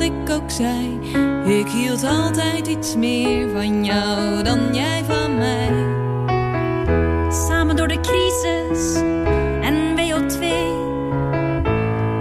[0.00, 0.98] Ik ook zei.
[1.58, 5.98] Ik hield altijd iets meer van jou dan jij van mij.
[7.32, 8.94] Samen door de crisis
[9.60, 10.44] en WO2.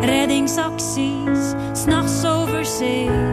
[0.02, 3.29] Reddingsacties, s'nachts over zee.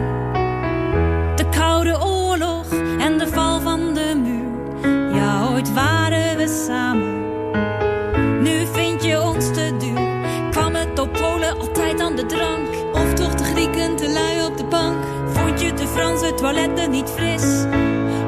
[16.37, 17.43] Toiletten niet fris?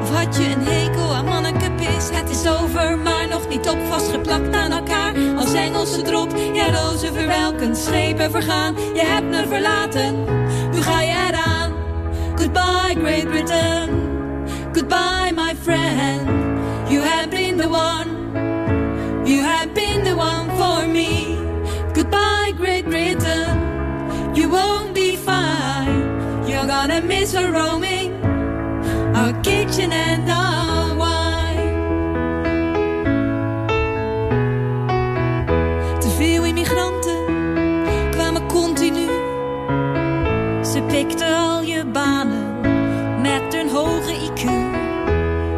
[0.02, 2.08] Of had je een hekel aan mannekepis?
[2.12, 5.14] Het is over, maar nog niet op vastgeplakt aan elkaar.
[5.36, 8.74] Als Engelse drop, ja rozen verwelken, schepen vergaan.
[8.94, 10.24] Je hebt me verlaten,
[10.72, 11.72] nu ga je eraan.
[12.36, 13.88] Goodbye Great Britain,
[14.72, 16.28] goodbye my friend.
[16.88, 18.08] You have been the one,
[19.24, 21.36] you have been the one for me.
[21.92, 23.58] Goodbye Great Britain,
[24.32, 26.08] you won't be fine.
[26.46, 27.89] You're gonna miss our roaming,
[35.98, 37.24] Te veel immigranten
[38.10, 39.06] kwamen continu.
[40.64, 42.60] Ze pikten al je banen
[43.20, 44.42] met een hoge IQ.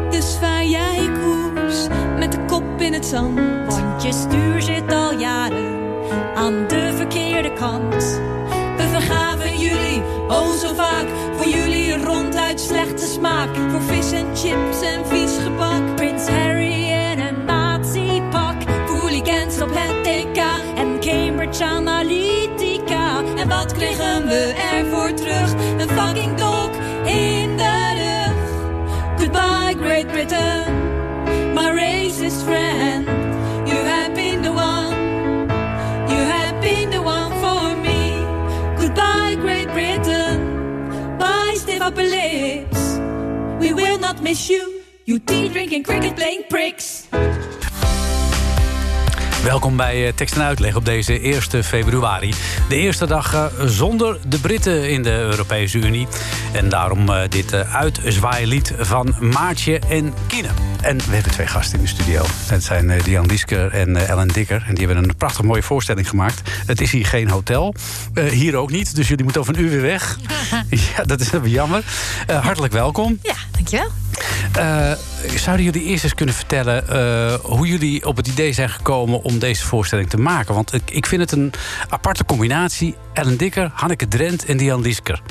[0.09, 3.39] Dus vaar jij koers met de kop in het zand.
[3.67, 5.79] Want je stuur zit al jaren
[6.35, 8.21] aan de verkeerde kant.
[8.77, 11.32] We vergaven jullie, oh zo vaak.
[12.13, 13.49] Ronduit slechte smaak.
[13.71, 15.95] Voor vis en chips en vies gebak.
[15.95, 18.55] Prins Harry in een nazi-pak.
[18.87, 20.37] Hooligans op het TK.
[20.75, 23.23] En Cambridge Analytica.
[23.37, 25.53] En wat kregen we ervoor terug?
[25.77, 26.71] Een fucking dok
[27.05, 28.37] in de rug.
[29.17, 30.73] Goodbye Great Britain,
[31.53, 33.22] my racist friend.
[41.83, 47.07] We will not miss you, you tea drinking, cricket playing pricks.
[49.43, 52.33] Welkom bij eh, Tekst en Uitleg op deze 1 februari.
[52.69, 56.07] De eerste dag eh, zonder de Britten in de Europese Unie.
[56.53, 60.72] En daarom eh, dit uitzwaailied van Maartje en Kine.
[60.83, 62.23] En we hebben twee gasten in de studio.
[62.45, 64.63] Het zijn eh, Diane Liesker en eh, Ellen Dikker.
[64.67, 66.49] En die hebben een prachtig mooie voorstelling gemaakt.
[66.65, 67.75] Het is hier geen hotel.
[68.13, 70.17] Eh, hier ook niet, dus jullie moeten over een uur weer weg.
[70.95, 71.83] ja, dat is jammer.
[72.27, 73.19] Hartelijk welkom.
[73.21, 73.89] Ja, dankjewel.
[75.35, 76.83] Zouden jullie eerst eens kunnen vertellen
[77.41, 80.53] hoe jullie op het idee zijn gekomen om deze voorstelling te maken?
[80.53, 81.53] Want ik, ik vind het een
[81.89, 82.95] aparte combinatie.
[83.13, 85.21] Ellen Dikker, Hanneke Drent en Diane Liesker.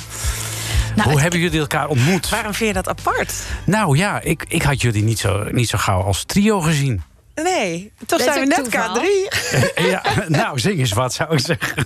[0.96, 2.28] Nou, hoe hebben jullie elkaar ontmoet?
[2.28, 3.32] Waarom vind je dat apart?
[3.64, 7.02] Nou ja, ik, ik had jullie niet zo, niet zo gauw als trio gezien.
[7.34, 8.96] Nee, toch Dat zijn we net toeval.
[8.96, 9.02] K3.
[9.74, 11.84] Eh, ja, nou, zing eens wat, zou ik zeggen.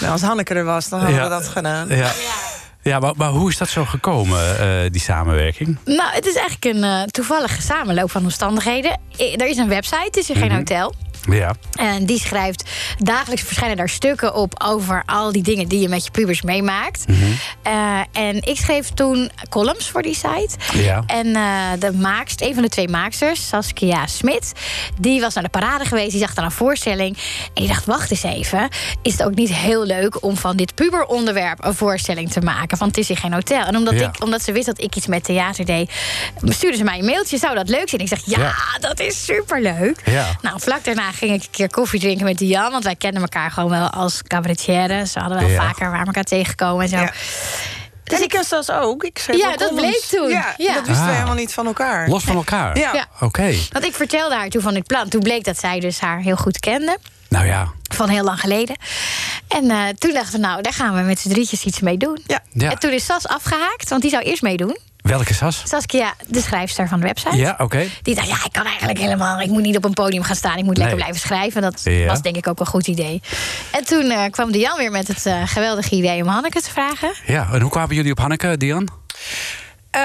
[0.00, 1.22] Nou, als Hanneke er was, dan hadden Ja.
[1.24, 1.88] we dat gedaan.
[1.88, 2.10] Ja,
[2.82, 5.76] ja maar, maar hoe is dat zo gekomen, eh, die samenwerking?
[5.84, 9.00] Nou, het is eigenlijk een eh, toevallige samenloop van omstandigheden.
[9.18, 10.94] I- Er is een website, het is hier geen hotel.
[11.30, 15.88] Ja, En die schrijft, dagelijks verschijnen daar stukken op over al die dingen die je
[15.88, 17.04] met je pubers meemaakt.
[17.62, 20.48] Eh, en ik schreef toen columns voor die site.
[20.74, 21.02] Ja.
[21.06, 21.42] En eh,
[21.78, 24.52] de maakst, een van de twee maaksters, Saskia Smit,
[25.00, 26.10] die was naar de parade geweest.
[26.10, 27.16] Die zag dan een voorstelling.
[27.44, 28.68] En die dacht, wacht eens even.
[29.02, 32.78] Is het ook niet heel leuk om van dit puberonderwerp een voorstelling te maken?
[32.78, 33.64] Want het is hier geen hotel.
[33.64, 34.08] En omdat, Ja.
[34.08, 35.90] ik, omdat ze wist dat ik iets met theater deed,
[36.44, 37.38] stuurde ze mij een mailtje.
[37.38, 38.00] Zou dat leuk zijn?
[38.00, 38.54] Ik zeg, ja, Ja.
[38.80, 40.00] dat is superleuk.
[40.04, 40.26] Ja.
[40.42, 42.70] Nou, vlak daarna ging ik een keer koffie drinken met Diane.
[42.70, 45.06] Want wij kenden elkaar gewoon wel als cabaretière.
[45.06, 45.62] Ze hadden wel Ja.
[45.66, 46.96] vaker waar elkaar tegengekomen en zo.
[46.96, 47.12] Ja.
[48.04, 49.04] Dus en ik, was dat ook.
[49.04, 50.28] Ik schreef Ja, ook dat bleek toen.
[50.28, 50.72] Ja, Ja.
[50.74, 51.16] dat wisten we Ah.
[51.16, 52.08] helemaal niet van elkaar.
[52.08, 52.78] los van elkaar?
[52.78, 52.92] Ja.
[52.94, 53.06] Ja.
[53.20, 53.54] Oké.
[53.72, 55.08] want ik vertelde haar toen van dit plan.
[55.08, 56.98] Toen bleek dat zij dus haar heel goed kende.
[57.28, 58.76] Nou ja, Van heel lang geleden.
[59.48, 62.22] En eh, toen dachten we, nou, daar gaan we met z'n drietjes iets mee doen.
[62.26, 62.40] Ja.
[62.52, 62.70] Ja.
[62.70, 64.78] En toen is Sas afgehaakt, want die zou eerst meedoen.
[65.08, 65.62] Welke Sas?
[65.64, 67.36] Saskia, de schrijfster van de website.
[67.36, 67.86] Ja, oké.
[68.02, 69.40] Die dacht, ja, ik kan eigenlijk helemaal...
[69.40, 70.56] Ik moet niet op een podium gaan staan.
[70.58, 71.04] Ik moet lekker Nee.
[71.04, 71.62] blijven schrijven.
[71.62, 72.06] Dat Ja.
[72.06, 73.20] was denk ik ook een goed idee.
[73.70, 77.12] En toen eh, kwam Dian weer met het eh, geweldige idee om Hanneke te vragen.
[77.26, 78.88] Ja, en hoe kwamen jullie op Hanneke, Dian?
[79.90, 80.00] Eh,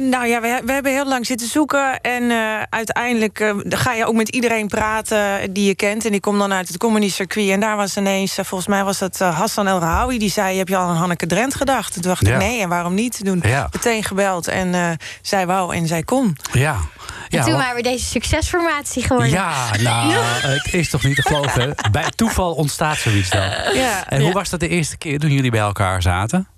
[0.00, 2.00] nou ja, we, we hebben heel lang zitten zoeken.
[2.00, 6.04] En eh, uiteindelijk eh, ga je ook met iedereen praten die je kent.
[6.04, 7.50] En die komt dan uit het comedy circuit.
[7.50, 10.18] En daar was ineens, volgens mij was dat Hassan El Rahawi.
[10.18, 11.92] Die zei, heb je al aan Hanneke Drent gedacht?
[11.92, 12.32] Toen dacht Ja.
[12.32, 13.20] ik, nee, en waarom niet?
[13.24, 13.68] Toen Ja.
[13.72, 14.48] meteen gebeld.
[14.48, 14.90] En eh,
[15.22, 16.36] zij wou en zij kon.
[16.52, 16.76] Ja.
[17.28, 19.30] ja en toen waren we deze succesformatie geworden.
[19.30, 21.74] Ja, nou, het is toch niet te geloven.
[21.90, 23.42] Bij toeval ontstaat zoiets dan.
[23.74, 24.34] Ja, En hoe ja.
[24.34, 26.48] was dat de eerste keer toen jullie bij elkaar zaten?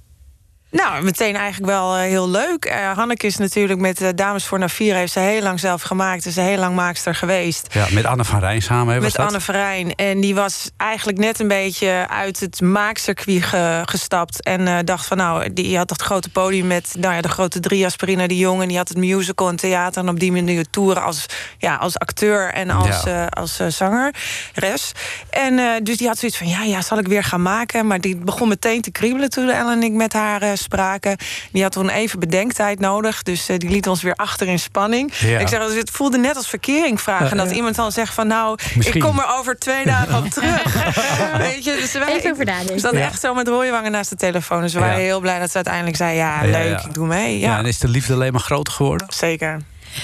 [0.70, 2.64] Nou, meteen eigenlijk wel eh, heel leuk.
[2.64, 4.94] Eh, Hanneke is natuurlijk met eh, Dames voor Navier...
[4.94, 6.26] heeft ze heel lang zelf gemaakt.
[6.26, 7.66] Is ze heel lang maakster geweest.
[7.74, 9.26] Ja, met Anne van Rijn samen, hè, was Met dat?
[9.26, 9.94] Anne Verijn.
[9.94, 14.42] En die was eigenlijk net een beetje uit het maakcircuit ge- gestapt.
[14.42, 17.84] En dacht van nou, die had dat grote podium met nou ja, de grote drie
[17.84, 18.62] Asperina de Jong.
[18.62, 20.02] En die had het musical en theater.
[20.02, 21.26] En op die manier toeren als,
[21.58, 23.26] ja, als acteur en als, Ja.
[23.26, 24.92] als eh, zangeres.
[25.30, 27.86] En dus die had zoiets van ja, ja, zal ik weer gaan maken.
[27.86, 31.16] Maar die begon meteen te kriebelen toen Ellen en ik met haar spraken.
[31.52, 33.22] Die had toen even bedenktijd nodig.
[33.22, 35.12] Dus eh, die liet ons weer achter in spanning.
[35.18, 35.38] Ja.
[35.38, 37.36] Ik zeg, dus het voelde net als verkering vragen.
[37.36, 38.96] Dat iemand dan zegt van nou, Misschien.
[38.96, 40.74] ik kom er over twee dagen op terug.
[41.38, 42.74] Weet je, dus wij, Even over nadenken.
[42.74, 43.00] we zat Ja.
[43.00, 44.60] echt zo met rode wangen naast de telefoon.
[44.60, 44.84] Dus we Ja.
[44.86, 46.16] waren heel blij dat ze uiteindelijk zei...
[46.16, 46.84] ja, Ja, leuk, ja.
[46.86, 47.38] ik doe mee.
[47.38, 47.50] Ja.
[47.52, 49.06] Ja, en is de liefde alleen maar groter geworden?
[49.10, 49.58] zeker.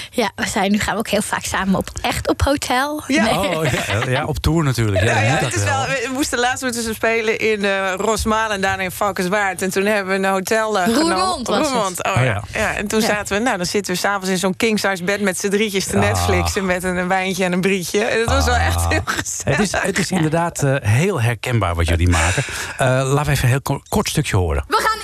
[0.09, 3.03] Ja, we zijn nu gaan we ook heel vaak samen op echt op hotel.
[3.07, 3.23] Ja.
[3.23, 3.57] Nee.
[3.57, 5.03] Oh, ja, ja, op tour natuurlijk.
[5.03, 8.61] Ja, moet het is wel, we moesten laatst moeten ze spelen in eh Rosmalen en
[8.61, 9.61] daarna in Valkenswaard.
[9.61, 11.01] En toen hebben we een hotel genomen.
[11.01, 11.67] Roermond was het.
[11.67, 12.23] Roermond, oh, Oh, ja.
[12.23, 12.43] ja.
[12.53, 12.73] ja.
[12.75, 13.05] En toen Ja.
[13.05, 15.85] zaten we, nou dan zitten we s'avonds in zo'n king size bed met z'n drietjes
[15.85, 16.01] te Ah.
[16.01, 18.03] Netflixen met een, een wijntje en een brietje.
[18.03, 19.57] En dat was wel echt heel gezellig.
[19.57, 22.43] Het is, het is inderdaad eh, heel herkenbaar wat jullie maken.
[22.77, 24.63] Eh, laten we even een heel ko- kort stukje horen.
[24.67, 24.95] We gaan!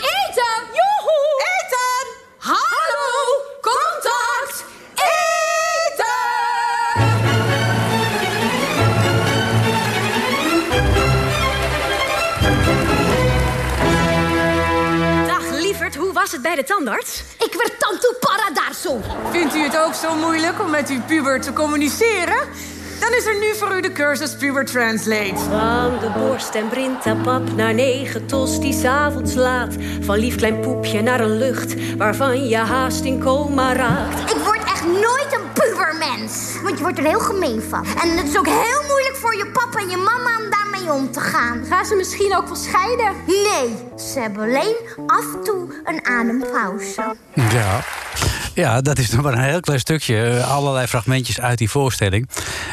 [16.24, 17.24] Was het bij de tandarts?
[17.38, 19.02] Ik werd tanto paradaso.
[19.32, 22.38] Vindt u het ook zo moeilijk om met uw puber te communiceren?
[23.00, 25.38] Dan is er nu voor u de cursus Puber Translate.
[25.38, 29.76] Van de borst en brintapap naar negen tosties avonds laat.
[30.02, 34.32] Van lief klein poepje naar een lucht waarvan je haast in coma raakt.
[34.32, 36.62] Ik word echt nooit een pubermens.
[36.62, 37.86] Want je wordt er heel gemeen van.
[37.86, 40.50] En het is ook heel moeilijk voor je papa en je mama om
[40.92, 41.66] om te gaan.
[41.66, 43.12] Gaan ze misschien ook wel scheiden?
[43.28, 43.76] Nee,
[44.14, 44.76] ze hebben alleen
[45.08, 47.16] af en toe een adempauze.
[47.34, 47.84] Ja.
[48.54, 50.24] Ja, dat is nog maar een heel klein stukje.
[50.24, 52.30] eh, Allerlei fragmentjes uit die voorstelling.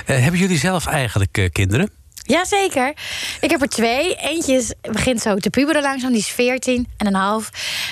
[0.07, 1.91] Eh, hebben jullie zelf eigenlijk eh, kinderen?
[2.31, 2.93] Jazeker.
[3.41, 4.15] Ik heb er twee.
[4.15, 6.11] Eentje is, begint zo te puberen langzaam.
[6.13, 7.51] Die is 14 en een half.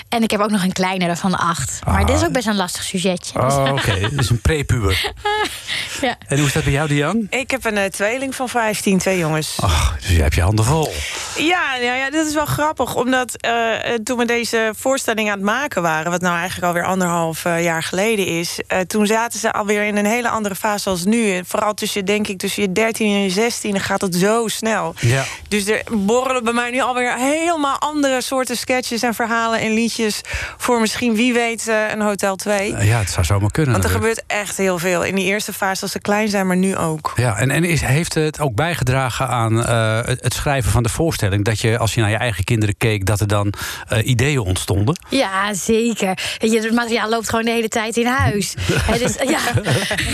[0.09, 1.81] En ik heb ook nog een kleinere van acht.
[1.87, 2.07] Maar Ah.
[2.07, 3.41] dit is ook best een lastig sujetje.
[3.41, 4.01] Oh, oké.
[4.11, 5.13] Dat is een prepuber.
[6.01, 6.17] ja.
[6.29, 7.27] En hoe is dat bij jou, Dian?
[7.31, 9.57] Ik heb een eh, tweeling van 15, twee jongens.
[9.61, 10.93] Ach, dus je hebt je handen vol.
[11.37, 12.95] Ja, ja, ja, dit is wel grappig.
[12.95, 16.11] Omdat eh, eh, toen we deze voorstelling aan het maken waren...
[16.11, 18.59] wat nou eigenlijk alweer anderhalf jaar geleden is...
[18.67, 21.41] eh, toen zaten ze alweer in een hele andere fase als nu.
[21.47, 24.95] Vooral tussen, denk ik, tussen je 13 en je 16 dan gaat het zo snel.
[25.01, 25.25] Ja.
[25.49, 29.03] Dus er borrelen bij mij nu alweer helemaal andere soorten sketches...
[29.03, 30.21] en verhalen en liedjes
[30.57, 32.75] voor misschien, wie weet, eh, een Hotel 2.
[32.75, 33.73] Eh, ja, het zou zomaar kunnen.
[33.73, 34.21] Want er natuurlijk.
[34.21, 35.05] gebeurt echt heel veel.
[35.05, 37.13] In die eerste fase als ze klein zijn, maar nu ook.
[37.17, 41.45] Ja, en, en is, heeft het ook bijgedragen aan eh, het, schrijven van de voorstelling?
[41.45, 43.53] Dat je, als je naar je eigen kinderen keek, dat er dan
[43.89, 44.99] eh, ideeën ontstonden?
[45.09, 46.19] Ja, zeker.
[46.39, 48.55] Je, het materiaal loopt gewoon de hele tijd in huis.
[48.93, 49.39] Het is, ja.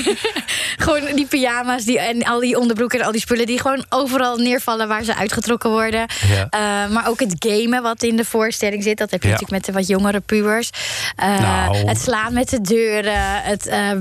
[0.85, 3.47] gewoon die pyjama's die, en al die onderbroeken en al die spullen...
[3.47, 6.07] die gewoon overal neervallen waar ze uitgetrokken worden.
[6.29, 6.47] Ja.
[6.51, 8.99] Eh, maar ook het gamen wat in de voorstelling zit.
[8.99, 9.35] Dat heb je Ja.
[9.35, 10.71] natuurlijk met de wat jongere pubers.
[11.17, 11.77] Eh, Nou.
[11.77, 13.43] Het slaan met de deuren.
[13.43, 13.99] Het eh, eh,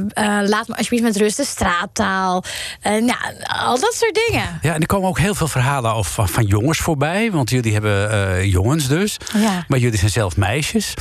[0.48, 2.44] laat me alsjeblieft met rust de straattaal.
[2.82, 3.18] Eh, nou,
[3.66, 4.60] al dat soort dingen.
[4.62, 7.32] Ja, en er komen ook heel veel verhalen over, van, van jongens voorbij.
[7.32, 9.18] Want jullie hebben eh, jongens dus.
[9.38, 9.64] Ja.
[9.68, 10.94] Maar jullie zijn zelf meisjes.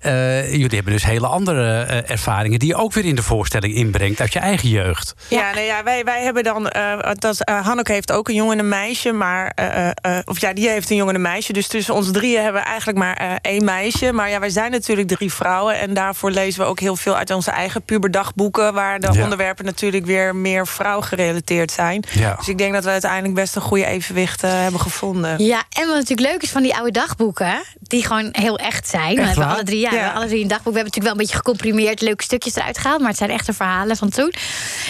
[0.00, 2.58] Eh, jullie hebben dus hele andere eh, ervaringen...
[2.58, 5.14] die je ook weer in de voorstelling inbrengt uit je eigen jeugd.
[5.28, 6.68] Ja, nou ja wij, wij hebben dan.
[6.68, 9.12] eh dat, eh, Hanneke heeft ook een jongen en een meisje.
[9.12, 9.52] Maar.
[9.54, 11.52] eh, eh, eh, of ja, die heeft een jongen en een meisje.
[11.52, 14.12] Dus tussen ons drieën hebben we eigenlijk maar eh, één meisje.
[14.12, 15.78] Maar ja, wij zijn natuurlijk drie vrouwen.
[15.78, 18.72] En daarvoor lezen we ook heel veel uit onze eigen puberdagboeken.
[18.74, 19.22] Waar de Ja.
[19.22, 22.04] onderwerpen natuurlijk weer meer vrouwgerelateerd zijn.
[22.12, 22.34] Ja.
[22.34, 25.44] Dus ik denk dat we uiteindelijk best een goede evenwicht hebben gevonden.
[25.44, 29.14] Ja, en wat natuurlijk leuk is van die oude dagboeken, die gewoon heel echt zijn.
[29.16, 29.54] we hebben waar?
[29.54, 30.72] alle drie, ja, we alle drie een dagboek.
[30.72, 33.52] We hebben natuurlijk wel een beetje gecomprimeerd leuke stukjes eruit gehaald, maar het zijn echte
[33.52, 34.32] verhalen van toen.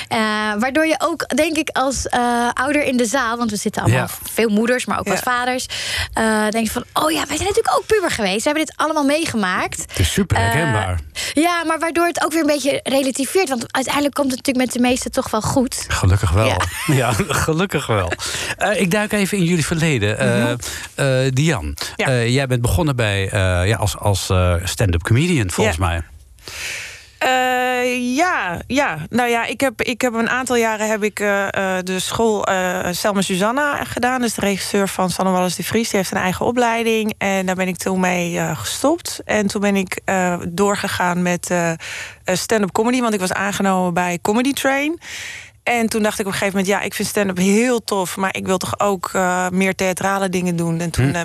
[0.09, 0.19] Eh,
[0.59, 4.01] waardoor je ook, denk ik, als eh, ouder in de zaal, want we zitten allemaal
[4.01, 4.09] Ja.
[4.33, 5.11] veel moeders, maar ook Ja.
[5.13, 5.67] wat vaders,
[6.13, 8.37] eh denk je van, oh ja, wij zijn natuurlijk ook puber geweest.
[8.45, 9.81] We hebben dit allemaal meegemaakt.
[9.89, 11.01] Het is super herkenbaar.
[11.35, 14.67] Eh, ja, maar waardoor het ook weer een beetje relativeert, want uiteindelijk komt het natuurlijk
[14.67, 15.85] met de meesten toch wel goed.
[15.89, 16.47] Gelukkig wel.
[16.47, 16.57] Ja,
[17.03, 17.13] Ja.
[17.29, 18.13] gelukkig wel.
[18.57, 20.19] Eh, ik duik even in jullie verleden.
[20.19, 20.49] Eh
[20.95, 22.07] eh, Dian, Ja.
[22.07, 25.87] eh, jij bent begonnen bij, eh, ja, als, als eh, stand-up comedian, volgens Ja.
[25.87, 26.03] mij.
[27.21, 28.99] Eh, ja, ja.
[29.09, 32.47] Nou ja, ik heb, ik heb een aantal jaren heb ik eh, eh, de school
[32.47, 34.21] eh Selma Susanna gedaan.
[34.21, 35.89] Dus de regisseur van Sanne Wallis de Vries.
[35.89, 37.15] Die heeft een eigen opleiding.
[37.19, 39.21] En daar ben ik toen mee gestopt.
[39.25, 40.01] En toen ben ik
[40.49, 41.51] doorgegaan met
[42.25, 43.01] stand-up comedy.
[43.01, 44.99] Want ik was aangenomen bij Comedy Train.
[45.63, 46.79] En toen dacht ik op een gegeven moment...
[46.79, 48.17] ja, ik vind stand-up heel tof...
[48.17, 50.81] maar ik wil toch ook eh, meer theatrale dingen doen.
[50.81, 51.23] En toen eh,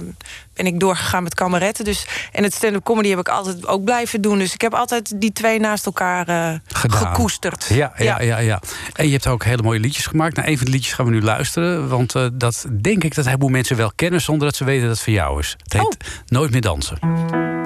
[0.54, 1.86] ben ik doorgegaan met kameretten.
[1.86, 4.38] Dus, en het stand-up comedy heb ik altijd ook blijven doen.
[4.38, 7.66] Dus ik heb altijd die twee naast elkaar eh, gekoesterd.
[7.70, 8.62] Ja, ja, ja, ja.
[8.94, 10.36] En je hebt ook hele mooie liedjes gemaakt.
[10.36, 11.90] Nou, een van de liedjes gaan we nu luisteren.
[11.90, 14.22] Want dat denk ik dat een heleboel mensen wel kennen...
[14.22, 15.56] zonder dat ze weten dat het van jou is.
[15.64, 17.65] Het heet Nooit meer dansen.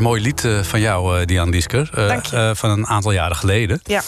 [0.00, 1.90] Een mooi lied eh, van jou, eh, Diane Diesker.
[1.94, 3.80] eh, van een aantal jaren geleden.
[3.84, 4.02] Ja.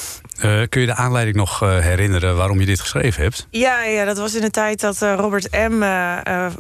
[0.69, 3.47] Kun je de aanleiding nog herinneren waarom je dit geschreven hebt?
[3.51, 5.83] Ja, ja, dat was in de tijd dat Robert M.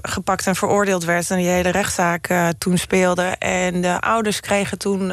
[0.03, 1.31] gepakt en veroordeeld werd...
[1.31, 3.23] en die hele rechtszaak toen speelde.
[3.39, 5.13] En de ouders kregen toen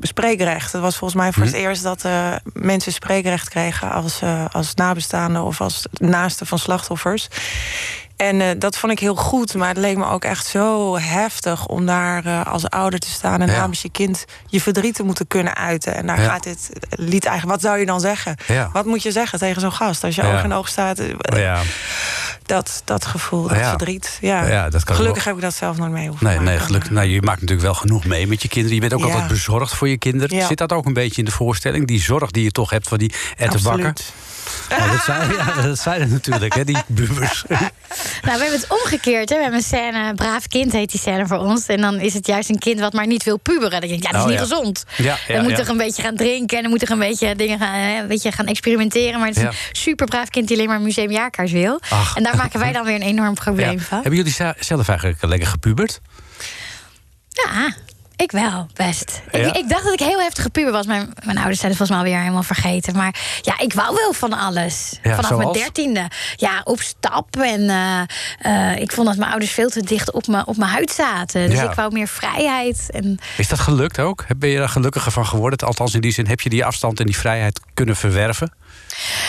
[0.00, 0.72] spreekrecht.
[0.72, 2.04] Het was volgens mij voor het eerst dat
[2.52, 3.90] mensen spreekrecht kregen...
[3.90, 4.20] Als,
[4.52, 7.28] als nabestaanden of als naasten van slachtoffers.
[8.16, 11.66] En eh, dat vond ik heel goed, maar het leek me ook echt zo heftig...
[11.66, 13.56] om daar eh, als ouder te staan en Ja.
[13.56, 15.94] namens je kind je verdriet te moeten kunnen uiten.
[15.94, 16.28] En daar Ja.
[16.28, 17.56] gaat dit lied eigenlijk...
[17.60, 18.36] Wat zou je dan zeggen?
[18.46, 18.70] Ja.
[18.72, 21.00] Wat moet je zeggen tegen zo'n gast als je oog in oog staat?
[21.18, 21.60] Ja.
[22.42, 23.68] Dat, dat gevoel, dat Ja.
[23.68, 24.18] verdriet.
[24.20, 24.46] Ja.
[24.46, 25.32] Ja, dat kan Gelukkig wel.
[25.34, 26.90] heb ik dat zelf nooit mee hoeven Nee, nee gelukkig.
[26.90, 28.74] Nou, je maakt natuurlijk wel genoeg mee met je kinderen.
[28.74, 30.46] Je bent ook altijd bezorgd voor je kinderen.
[30.46, 31.86] Zit dat ook een beetje in de voorstelling?
[31.86, 33.86] Die zorg die je toch hebt voor die ettenbakken?
[33.86, 34.12] Absoluut.
[34.68, 37.44] Nou, dat, zijn, ja, dat zijn natuurlijk, hè, die bubers.
[38.22, 39.28] Nou, we hebben het omgekeerd.
[39.28, 39.36] Hè.
[39.36, 41.66] We hebben een scène, braaf kind heet die scène voor ons.
[41.66, 43.70] En dan is het juist een kind wat maar niet wil puberen.
[43.70, 44.42] Dan denk ik, ja, dat is Oh, niet ja.
[44.56, 44.84] gezond.
[44.96, 47.36] Ja, ja, dan moet toch een beetje gaan drinken en dan moet toch een beetje
[47.36, 49.18] dingen gaan, hè, een beetje gaan experimenteren.
[49.18, 51.80] Maar het is een super braaf kind die alleen maar museumjaarkaars wil.
[51.88, 52.16] Ach.
[52.16, 54.00] En daar maken wij dan weer een enorm probleem van.
[54.02, 56.00] Hebben jullie zelf eigenlijk lekker gepubert?
[57.28, 57.74] Ja,
[58.16, 59.22] ik wel, best.
[59.30, 59.54] Ik, Ja?
[59.54, 60.86] ik dacht dat ik heel heftig gepuber was.
[60.86, 62.96] Mijn, mijn ouders zijn het volgens mij alweer helemaal vergeten.
[62.96, 64.98] Maar ja, ik wou wel van alles.
[65.02, 66.08] Ja, Vanaf mijn dertiende.
[66.36, 67.36] Ja, op stap.
[67.36, 70.70] En eh, eh, ik vond dat mijn ouders veel te dicht op me, op mijn
[70.70, 71.48] huid zaten.
[71.50, 71.68] Dus Ja.
[71.70, 72.86] ik wou meer vrijheid.
[72.90, 74.24] En Is dat gelukt ook?
[74.36, 75.58] Ben je daar gelukkiger van geworden?
[75.58, 78.52] Althans, in die zin, heb je die afstand en die vrijheid kunnen verwerven?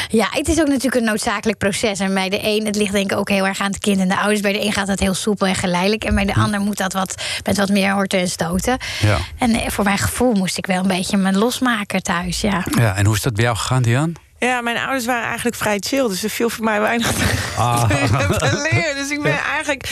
[0.08, 2.00] Ja, het is ook natuurlijk een noodzakelijk proces.
[2.00, 4.08] En bij de een, het ligt denk ik ook heel erg aan het kind en
[4.08, 4.42] de ouders.
[4.42, 6.04] Bij de een gaat dat heel soepel en geleidelijk.
[6.04, 8.78] En bij de ander moet dat wat, met wat meer horten en stoten.
[9.00, 9.06] Hm.
[9.06, 9.18] Ja.
[9.38, 12.66] En eh, voor mijn gevoel moest ik wel een beetje me losmaken thuis, ja.
[12.78, 12.96] ja.
[12.96, 14.12] En hoe is dat bij jou gegaan, Diane?
[14.40, 17.12] Ja, mijn ouders waren eigenlijk vrij chill, dus er viel voor mij weinig
[17.58, 17.90] Ah.
[17.90, 18.96] te leren.
[18.96, 19.84] Dus ik ben eigenlijk,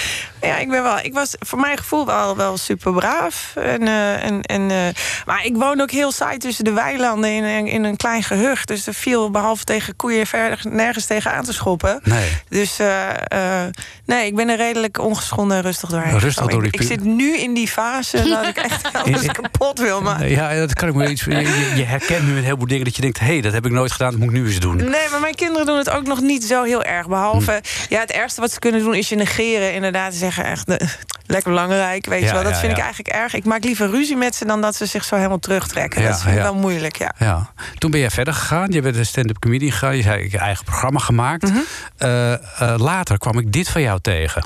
[0.42, 3.52] ja, ik ben wel, ik was voor mijn gevoel wel, wel super braaf.
[3.56, 4.78] En, eh, en, en, eh,
[5.26, 8.68] maar ik woonde ook heel saai tussen de weilanden in, in een klein gehucht.
[8.68, 12.00] Dus er viel behalve tegen koeien verder nergens tegen aan te schoppen.
[12.04, 12.30] Nee.
[12.50, 13.64] Dus eh,
[14.06, 16.20] nee, ik ben er redelijk ongeschonden en rustig doorheen.
[16.20, 19.80] Rustig door die ik, ik zit nu in die fase dat ik echt alles kapot
[19.80, 20.02] wil.
[20.02, 21.24] Maar Ja, dat kan ik me iets.
[21.24, 23.66] Je, je- je herkent nu een heleboel dingen dat je denkt: hé, hey, dat heb
[23.66, 24.76] ik nooit gedaan, dat moet ik nu eens doen.
[24.78, 27.08] Nee, maar mijn kinderen doen het ook nog niet zo heel erg.
[27.08, 27.94] Behalve, Hm.
[27.94, 29.74] ja, het ergste wat ze kunnen doen is je negeren.
[29.74, 30.88] Inderdaad, te zeggen echt eh,
[31.26, 32.44] lekker belangrijk, weet Ja, je wel.
[32.44, 33.34] Dat ja, vind ik eigenlijk erg.
[33.34, 36.02] Ik maak liever ruzie met ze dan dat ze zich zo helemaal terugtrekken.
[36.02, 36.44] Ja, dat vind ik ja.
[36.44, 37.14] wel moeilijk, ja.
[37.18, 37.50] Ja.
[37.78, 38.72] Toen ben jij verder gegaan.
[38.72, 39.98] Je bent een stand-up comedian gegaan.
[39.98, 41.44] Je zei: ik heb je eigen programma gemaakt.
[41.44, 41.58] Mhm.
[41.98, 42.40] Eh, eh,
[42.78, 44.44] later kwam ik dit van jou tegen.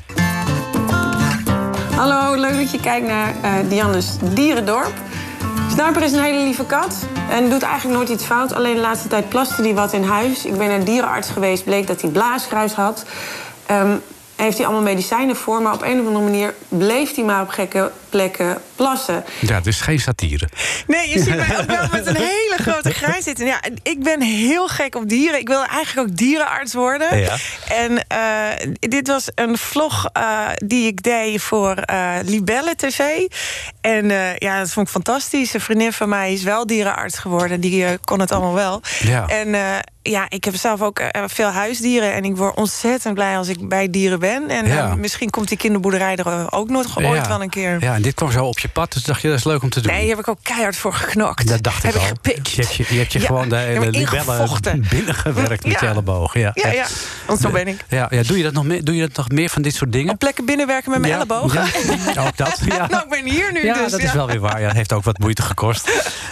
[1.95, 4.93] Hallo, leuk dat je kijkt naar eh Dianne's Dierendorp.
[5.79, 6.95] Snuiper is een hele lieve kat
[7.29, 8.53] en doet eigenlijk nooit iets fout.
[8.53, 10.45] Alleen de laatste tijd plaste hij wat in huis.
[10.45, 13.05] Ik ben naar dierenarts geweest, bleek dat hij blaasruis had.
[13.65, 13.97] Ehm,
[14.35, 17.49] heeft hij allemaal medicijnen voor, maar op een of andere manier bleef hij maar op
[17.49, 19.23] gekke plekken plassen.
[19.39, 20.49] Ja, het is geen satire.
[20.87, 23.45] Nee, je ziet mij ook wel met een hele grote grijs zitten.
[23.45, 25.39] Ja, ik ben heel gek op dieren.
[25.39, 27.17] Ik wil eigenlijk ook dierenarts worden.
[27.19, 27.35] Ja.
[27.69, 32.99] En eh, dit was een vlog eh, die ik deed voor eh, Libelle TV.
[33.81, 35.53] En ja, dat vond ik fantastisch.
[35.53, 37.59] Een vriendin van mij is wel dierenarts geworden.
[37.61, 38.81] Die kon het allemaal wel.
[38.99, 39.27] Ja.
[39.27, 39.55] En
[40.01, 42.13] ja, ik heb zelf ook veel huisdieren.
[42.13, 44.49] En ik word ontzettend blij als ik bij dieren ben.
[44.49, 44.95] En Ja.
[44.95, 47.27] misschien komt die kinderboerderij er ook nog ooit Ja.
[47.27, 47.77] wel een keer.
[47.79, 49.69] Ja, en dit kwam zo op je pad, dus dacht je, dat is leuk om
[49.69, 49.91] te doen.
[49.91, 51.47] Nee, hier heb ik ook keihard voor geknokt.
[51.47, 52.07] Dat dacht heb ik al.
[52.07, 52.49] gepikt.
[52.51, 56.33] Je hebt je, je, hebt je Ja, gewoon de hele libellen binnengewerkt met je elleboog.
[56.33, 56.85] Ja, Ja, ja,
[57.27, 57.85] want zo ben ik.
[57.89, 59.91] Ja, ja, doe, je dat nog meer, doe je dat nog meer van dit soort
[59.91, 60.13] dingen?
[60.13, 61.65] Op plekken binnenwerken met mijn ellebogen.
[62.15, 62.59] Ja, ook dat.
[62.69, 62.87] Ja.
[62.87, 63.91] nou, ik ben hier nu ja, dus.
[63.91, 64.59] dat is wel weer waar.
[64.61, 65.91] Ja, dat heeft ook wat moeite gekost.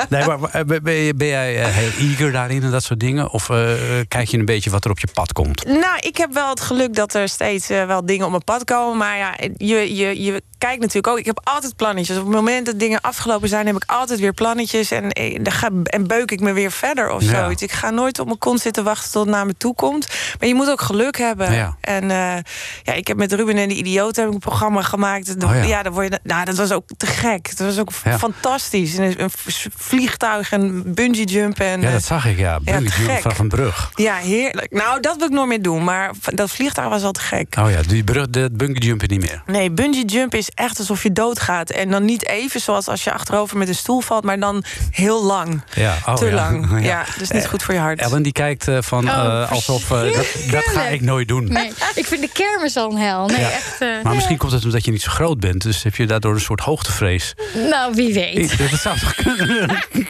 [0.10, 3.30] Nee, maar maar, ben, je- jij eh, heel eager daarin en dat soort dingen?
[3.32, 3.72] Of eh,
[4.08, 5.66] kijk je een beetje wat er op je pad komt?
[5.66, 8.64] Nou, ik heb wel het geluk dat er steeds eh, wel dingen op mijn pad
[8.64, 8.98] komen.
[8.98, 11.18] Maar ja, je, je, je kijkt natuurlijk ook.
[11.20, 12.18] Ik heb altijd plannetjes.
[12.28, 14.92] Het moment dat dingen afgelopen zijn, heb ik altijd weer plannetjes.
[14.92, 15.38] En, eh,
[15.84, 17.30] en beuk ik me weer verder of Ja.
[17.44, 17.62] zoiets.
[17.62, 20.08] Ik ga nooit op mijn kont zitten wachten tot het naar me toe komt.
[20.40, 21.54] Maar je moet ook geluk hebben.
[21.54, 21.78] Ja.
[21.82, 22.38] En eh,
[22.84, 25.44] ja, ik heb met Ruben en de heb ik een programma gemaakt.
[25.44, 25.64] Oh ja.
[25.64, 27.58] ja, dan word je, nou, dat was ook te gek.
[27.58, 28.98] Dat was ook fantastisch.
[28.98, 29.30] Een, een
[29.78, 31.66] vliegtuig en bungee jumpen.
[31.66, 32.60] En, Ja, eh, dat zag ik, ja.
[32.60, 33.92] Bungee jump vanaf een brug.
[33.96, 34.72] ja, heerlijk.
[34.72, 35.84] Nou, dat wil ik nooit meer doen.
[35.84, 37.56] Maar dat vliegtuig was al te gek.
[37.60, 39.42] Oh ja, die brug, de bungee jumpen niet meer.
[39.46, 41.70] Nee, bungee jump is echt alsof je doodgaat.
[41.70, 44.24] En dan niet even zoals als je achterover met een stoel valt...
[44.24, 45.62] maar dan heel lang.
[45.74, 46.34] Ja, oh, te ja.
[46.34, 46.56] lang.
[46.78, 46.84] Ja.
[46.84, 47.06] Ja.
[47.18, 48.00] dus niet goed voor je hart.
[48.00, 51.48] Ellen die kijkt eh, van Oh, eh, alsof eh, dat, dat ga ik nooit doen.
[51.54, 53.28] Nee, ik vind de kermis al een hel.
[53.28, 53.50] Nee, Ja.
[53.52, 53.80] echt.
[54.04, 55.62] Maar misschien komt het omdat je niet zo groot bent.
[55.62, 57.34] Dus heb je daardoor een soort hoogtevrees.
[57.70, 58.58] Nou, wie weet.
[58.72, 59.68] Dat zou toch kunnen?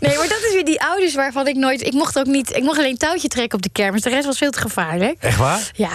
[0.00, 1.82] Nee, maar dat is weer die ouders waarvan ik nooit.
[1.82, 2.56] Ik mocht ook niet.
[2.56, 4.02] Ik mocht alleen touwtje trekken op de kermis.
[4.02, 5.16] De rest was veel te gevaarlijk.
[5.20, 5.70] Echt waar?
[5.74, 5.90] Ja.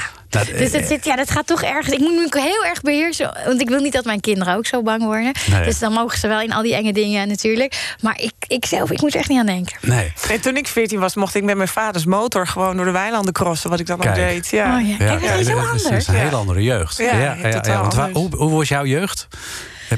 [0.58, 1.94] Dus dat, zit, ja, dat gaat toch ergens.
[1.96, 3.34] Ik moet me heel erg beheersen.
[3.46, 5.32] Want ik wil niet dat mijn kinderen ook zo bang worden.
[5.52, 5.64] Nee.
[5.64, 7.96] Dus dan mogen ze wel in al die enge dingen natuurlijk.
[8.02, 9.78] Maar ik, ik zelf, ik moet er echt niet aan denken.
[9.82, 10.14] Nee.
[10.28, 12.48] Nee, toen ik 14 was, mocht ik met mijn vaders motor...
[12.48, 14.48] gewoon door de weilanden crossen, wat ik dan ook deed.
[14.48, 14.78] Ja.
[14.80, 14.98] Oh ja.
[14.98, 16.08] Kijk, dat is heel dat is anders.
[16.08, 16.20] een Ja.
[16.22, 16.98] hele andere jeugd.
[16.98, 18.14] Ja, want waar- anders.
[18.14, 19.28] hoe, hoe was jouw jeugd?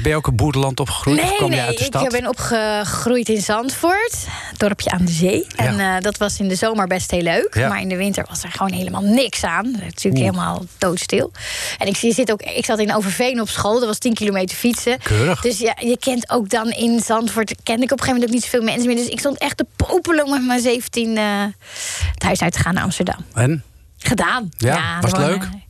[0.02, 1.20] Ben je ook een boerderland opgegroeid?
[1.20, 2.02] of Nee, je nee, uit de stad?
[2.02, 4.26] ik ben opgegroeid in Zandvoort,
[4.56, 5.46] dorpje aan de zee.
[5.56, 7.54] En eh, dat was in de zomer best heel leuk.
[7.54, 7.68] Ja.
[7.68, 9.70] Maar in de winter was er gewoon helemaal niks aan.
[9.70, 10.18] Natuurlijk Oeh.
[10.18, 11.32] helemaal doodstil.
[11.78, 14.98] En ik, zit ook, ik zat in Overveen op school, dat was 10 kilometer fietsen.
[15.02, 15.40] Keurig.
[15.40, 18.34] Dus ja, je kent ook dan in Zandvoort, kende ik op een gegeven moment ook
[18.34, 18.96] niet zoveel mensen meer.
[18.96, 21.24] Dus ik stond echt te popelen om met mijn 17 eh,
[22.14, 23.24] het huis uit te gaan naar Amsterdam.
[23.34, 23.62] En?
[24.06, 24.48] Gedaan.
[24.56, 25.42] Ja, was het leuk?
[25.42, 25.62] wonen-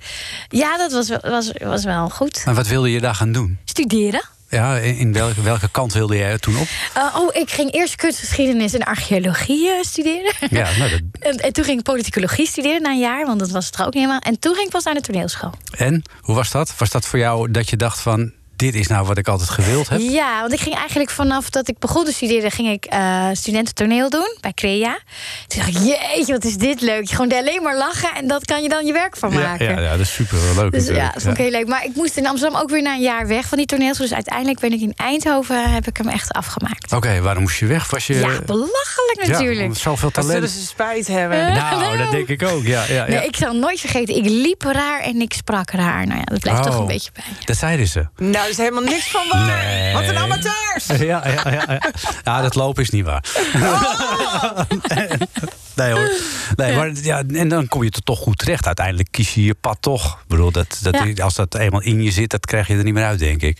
[0.48, 2.42] Ja, dat was, wel- was, was wel goed.
[2.44, 3.58] En wat wilde je daar gaan doen?
[3.64, 4.22] Studeren.
[4.48, 6.66] Ja, in welke, welke kant wilde jij toen op?
[6.96, 10.32] Uh, oh, ik ging eerst kunstgeschiedenis en archeologie eh, studeren.
[10.50, 11.00] Ja, nou, dat,
[11.32, 13.80] En, en toen ging ik politicologie studeren na een jaar, want dat was het er
[13.80, 14.20] ook niet helemaal.
[14.20, 15.52] En toen ging ik pas naar de toneelschool.
[15.76, 16.02] en?
[16.20, 16.76] Hoe was dat?
[16.76, 18.32] Was dat voor jou dat je dacht van...
[18.56, 20.00] dit is nou wat ik altijd gewild heb?
[20.00, 23.74] Ja, want ik ging eigenlijk vanaf dat ik begon te studeren, ging ik eh studenten
[23.74, 24.98] toneel doen bij Crea.
[25.46, 27.10] Toen dacht ik, jeetje, wat is dit leuk.
[27.10, 29.66] Gewoon alleen maar lachen en dat kan je dan je werk van Ja, maken.
[29.74, 30.72] ja, ja, dat is super leuk.
[30.72, 31.66] Dus ja, dat vond ik heel leuk.
[31.66, 34.06] Maar ik moest in Amsterdam ook weer na een jaar weg van die toneelschool.
[34.06, 36.92] Dus uiteindelijk ben ik in Eindhoven, heb ik hem echt afgemaakt.
[36.92, 37.90] Oké, waarom moest je weg?
[37.90, 38.14] Was je...
[38.14, 39.60] Ja, belachelijk Ja, natuurlijk.
[39.60, 40.58] want zoveel Dan zullen talent.
[40.58, 41.52] ze spijt hebben.
[41.52, 42.64] Nou, dat denk ik ook.
[42.64, 43.04] Ja, ja, ja.
[43.06, 44.16] Nee, ik zal nooit vergeten.
[44.16, 46.06] Ik liep raar en ik sprak raar.
[46.06, 47.24] Nou ja, dat blijft toch Oh, een beetje bij.
[47.44, 48.06] Dat zeiden ze.
[48.16, 49.64] Nou, is helemaal niks van waar.
[49.64, 49.92] Nee.
[49.92, 50.86] Wat een amateurs!
[50.86, 51.80] Ja, ja, ja, ja.
[52.24, 53.24] ja, dat lopen is niet waar.
[55.74, 56.10] Nee hoor.
[56.56, 58.66] Nee, maar, ja, en dan kom je er toch goed terecht.
[58.66, 60.12] Uiteindelijk kies je je pad toch.
[60.12, 61.24] Ik bedoel, dat, dat, Ja.
[61.24, 63.58] als dat eenmaal in je zit, dat krijg je er niet meer uit, denk ik.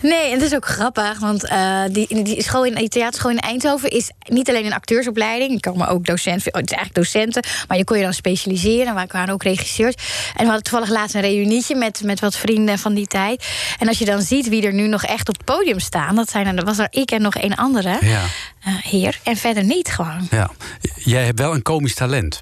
[0.00, 3.38] Nee, en het is ook grappig, want eh, die, die, school in, die theaterschool in
[3.40, 5.52] Eindhoven is niet alleen een acteursopleiding.
[5.52, 8.12] Je kan maar ook docent, oh, het is eigenlijk docenten, maar je kon je dan
[8.14, 8.94] specialiseren.
[8.94, 9.94] We waren ook regisseurs.
[10.36, 13.46] En we hadden toevallig laatst een reunietje met, met wat vrienden van die tijd.
[13.78, 16.30] En als je dan ziet wie er nu nog echt op het podium staan, dat
[16.30, 18.22] zijn er, dat was er ik en nog één andere Ja.
[18.62, 19.20] Eh, heer.
[19.24, 20.26] En verder niet gewoon.
[20.30, 20.50] Ja.
[20.94, 22.40] Jij hebt wel een komisch talent.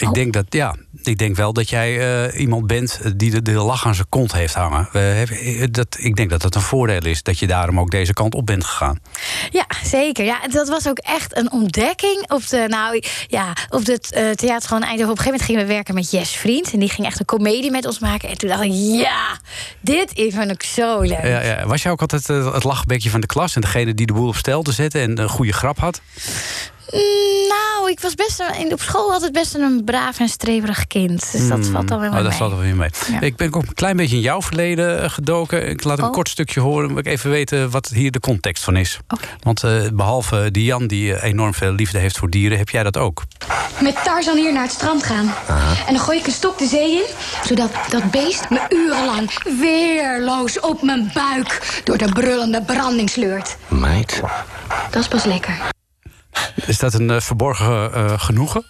[0.00, 0.08] Oh.
[0.08, 0.74] Ik denk dat, ja,
[1.06, 4.32] ik denk wel dat jij eh, iemand bent die de, de lach aan zijn kont
[4.32, 4.88] heeft hangen.
[4.92, 7.90] We hebben, eh, dat, ik denk dat dat een voordeel is, dat je daarom ook
[7.90, 8.98] deze kant op bent gegaan.
[9.50, 10.24] Ja, zeker.
[10.24, 14.78] Ja, dat was ook echt een ontdekking op de, nou, ja, op het eh theaterschool
[14.78, 15.12] in Eindhoven.
[15.12, 16.72] Op een gegeven moment gingen we werken met Jes Vriend.
[16.72, 18.28] En die ging echt een komedie met ons maken.
[18.28, 19.38] En toen dacht ik, ja,
[19.80, 21.22] dit vind ik zo leuk.
[21.22, 21.66] Ja, ja.
[21.66, 24.36] Was jij ook altijd het lachbekje van de klas en degene die de boel op
[24.36, 26.00] stel te zetten en een goede grap had?
[26.92, 27.00] Mm,
[27.48, 31.32] Nou, ik was best een, in- op school altijd best een braaf en streverig kind.
[31.32, 31.72] Dus dat Hmm.
[31.72, 32.22] valt dan weer oh, mee.
[32.24, 32.90] dat valt weer mee.
[33.10, 33.20] Ja.
[33.20, 35.68] Ik ben ook een klein beetje in jouw verleden eh, gedoken.
[35.68, 36.12] Ik laat een Oh.
[36.12, 38.98] kort stukje horen, wil ik even weten wat hier de context van is.
[39.42, 42.82] Want eh, behalve die Jan die eh, enorm veel liefde heeft voor dieren, heb jij
[42.82, 43.22] dat ook.
[43.82, 45.34] Met Tarzan hier naar het strand gaan.
[45.86, 47.04] En dan gooi ik een stok de zee in,
[47.46, 53.56] zodat dat beest me urenlang weerloos op mijn buik door de brullende branding sleurt.
[53.68, 54.20] Meid.
[54.90, 55.74] Dat is pas lekker.
[56.66, 58.64] Is dat een eh, verborgen eh, genoegen?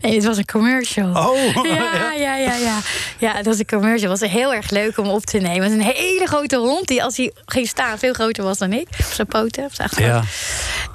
[0.00, 1.08] Nee, het was een commercial.
[1.28, 2.78] Oh, ja, ja, ja, ja.
[3.18, 4.10] Ja, het was een commercial.
[4.10, 5.62] Het was heel erg leuk om op te nemen.
[5.62, 8.72] Het is een hele grote hond die, als hij ging staan, veel groter was dan
[8.72, 8.86] ik.
[8.98, 10.24] Op zijn poten, op zijn achterpoten.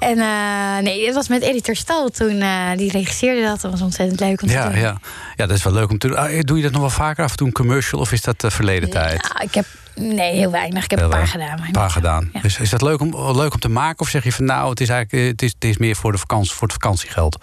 [0.00, 0.06] Ja.
[0.08, 2.42] En eh, nee, het was met editor Stal toen.
[2.76, 3.60] die regisseerde dat.
[3.60, 4.78] Dat was ontzettend leuk om te Ja, doen.
[4.78, 4.98] ja.
[5.36, 6.16] ja, dat is wel leuk om te doen.
[6.16, 8.40] Ah, Doe je dat nog wel vaker af en toe een commercial of is dat
[8.40, 9.22] de verleden tijd?
[9.22, 9.64] Nou, ik heb,
[10.00, 10.84] nee, heel weinig.
[10.84, 11.58] Ik heb een paar gedaan.
[11.58, 12.30] Maar Een paar gedaan.
[12.42, 14.00] Dus is dat leuk om, leuk om te maken?
[14.00, 16.12] Of zeg je van nou, het is eigenlijk eh, het is, het is meer voor,
[16.12, 17.38] de vakantie, voor het vakantiegeld?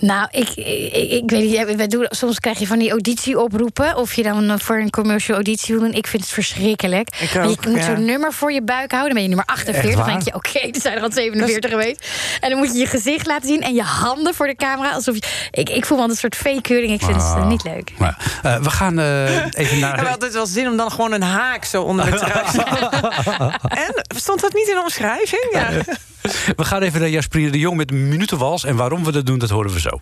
[0.00, 1.76] Nou, ik, ik, ik weet niet.
[1.76, 3.96] Wij doen, soms krijg je van die auditieoproepen.
[3.96, 5.94] Of je dan voor een commercial auditie wil doen.
[5.94, 7.08] Ik vind het verschrikkelijk.
[7.20, 7.84] Ik Want ook, je moet ja.
[7.84, 9.14] zo'n nummer voor je buik houden.
[9.14, 9.90] Dan ben je nummer 48.
[9.90, 12.08] Echt Dan denk je, oké, er zijn er al 47 geweest.
[12.40, 13.60] En dan moet je je gezicht laten zien.
[13.62, 14.90] En je handen voor de camera.
[14.92, 16.92] Alsof je, ik, ik voel me altijd een soort fake-keuring.
[16.92, 17.48] Ik vind het eh, Ah.
[17.48, 17.92] niet leuk.
[17.98, 19.98] Maar, eh, we gaan eh, even Ik naar...
[19.98, 22.90] heb altijd wel zin om dan gewoon een haak zo onder de trui te zetten.
[23.68, 25.48] En stond dat niet in de omschrijving?
[25.52, 25.70] Ja.
[26.56, 28.64] We gaan even naar Jasperine de Jong met Minutenwals.
[28.64, 30.00] En waarom we dat doen, dat horen we zo.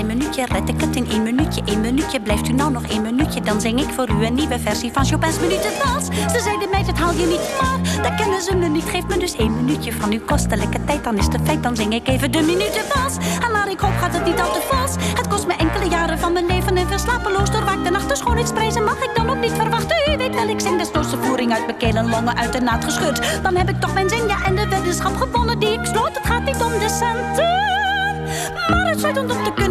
[0.00, 2.20] Klein minuutje, red ik het in één minuutje, één minuutje.
[2.20, 5.04] Blijft u nou nog één minuutje, dan zing ik voor u een nieuwe versie van
[5.06, 6.04] Chopin's Minutenwals.
[6.32, 8.84] Ze zeiden mij, dat haal je niet, maar dat kennen ze me niet.
[8.84, 11.94] Geef me dus één minuutje van uw kostelijke tijd, dan is het feit, dan zing
[11.94, 13.16] ik even de Minutenwals.
[13.44, 14.94] En maar ik hoop gaat het niet al te vals.
[14.98, 18.08] Het kost me enkele jaren van mijn leven en veel slapeloos doorwaakt de nacht.
[18.08, 19.96] De schoonheidsprijzen mag ik dan ook niet verwachten.
[20.12, 22.60] U weet wel, ik zing desnoods de voering uit mijn keel en longen uit de
[22.60, 23.42] naad gescheurd.
[23.42, 25.29] Dan heb ik toch mijn zin, ja, en de weddenschap gewonnen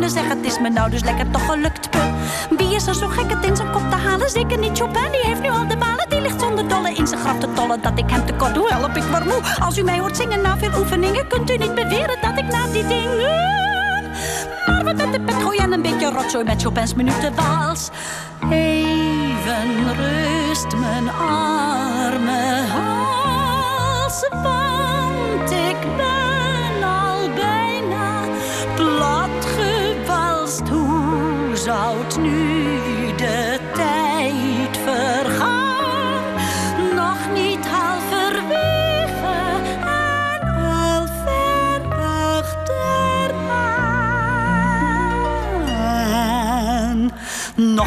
[0.10, 1.90] te zeggen, het is me nou dus lekker toch gelukt.
[2.58, 4.30] Wie is er zo gek het in zijn kop te halen?
[4.30, 6.10] Zeker niet Chopin, die heeft nu al de balen.
[6.10, 8.70] Die ligt zonder dolle in zijn graf te tollen dat ik hem tekort doe.
[8.70, 9.42] Help ik maar moe.
[9.60, 12.66] Als u mij hoort zingen na veel oefeningen, kunt u niet beweren dat ik na
[12.72, 14.12] die dingen.
[14.66, 17.90] Maar wat met de pet gooi en een beetje rotzooi met Chopin's minutenwals.
[18.50, 24.24] Even rust mijn arme hals,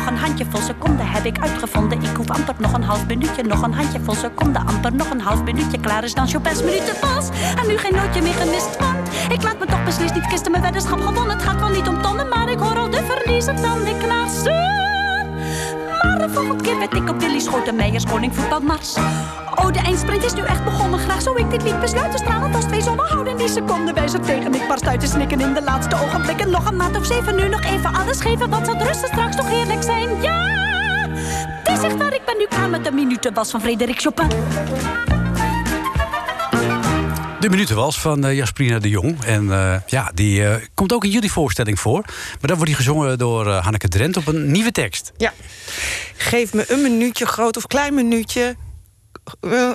[0.03, 2.03] Nog een handjevol seconden heb ik uitgevonden.
[2.03, 3.43] Ik hoef amper nog een half minuutje.
[3.43, 5.81] Nog een handjevol seconden, amper nog een half minuutje.
[5.81, 7.29] Klaar is dan Chopin's minutenvals.
[7.61, 10.51] En nu geen nootje meer gemist, want ik laat me toch beslist niet kisten.
[10.51, 11.37] Mijn weddenschap gewonnen.
[11.37, 13.97] Het gaat wel niet om tonnen, maar ik hoor al de verliezer dan ik
[14.29, 14.92] zijn.
[16.03, 18.97] Maar de volgende keer werd ik op Willy Schotenmeijers koning voetbalmars.
[19.55, 20.99] Oh, de eindsprint is nu echt begonnen.
[20.99, 22.19] Graag zou ik dit lied besluiten.
[22.19, 24.55] Stralend als twee zonnen houden die seconde wijzer tegen.
[24.55, 26.51] Ik barst uit te snikken in de laatste ogenblikken.
[26.51, 28.51] Nog een maand of zeven, nu nog even alles geven.
[28.51, 30.23] Wat zal rusten straks toch heerlijk zijn?
[30.23, 30.51] Ja!
[31.63, 34.29] Het is echt waar, ik ben nu klaar met de minutenwas van Frederik Chopin.
[37.43, 39.25] De Minutenwals van eh, Jasperina de Jong.
[39.25, 42.01] En eh, ja, die eh, komt ook in jullie voorstelling voor.
[42.01, 45.13] Maar dan wordt die gezongen door Hanneke Drent op een nieuwe tekst.
[45.17, 45.33] Ja.
[46.17, 48.57] Geef me een minuutje, groot of klein minuutje.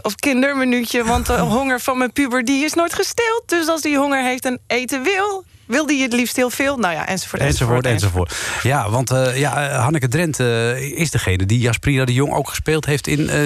[0.01, 3.43] Of kinderminuutje, want de honger van mijn puber die is nooit gestild.
[3.45, 6.77] Dus als die honger heeft en eten wil, wilde je het liefst heel veel?
[6.77, 7.41] Nou ja, enzovoort.
[7.41, 8.35] Enzovoort, enzovoort.
[8.63, 12.49] Ja, want eh, ja, eh, Hanneke Drent eh, is degene die Jasprina de Jong ook
[12.49, 13.29] gespeeld heeft in...
[13.29, 13.39] eh,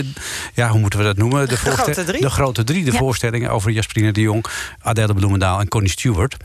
[0.54, 1.48] ja, hoe moeten we dat noemen?
[1.48, 2.22] De grote drie.
[2.22, 2.98] De grote drie, de Ja.
[2.98, 4.46] voorstellingen over Jasprina de Jong...
[4.82, 6.36] Adele Bloemendaal en Connie Stewart.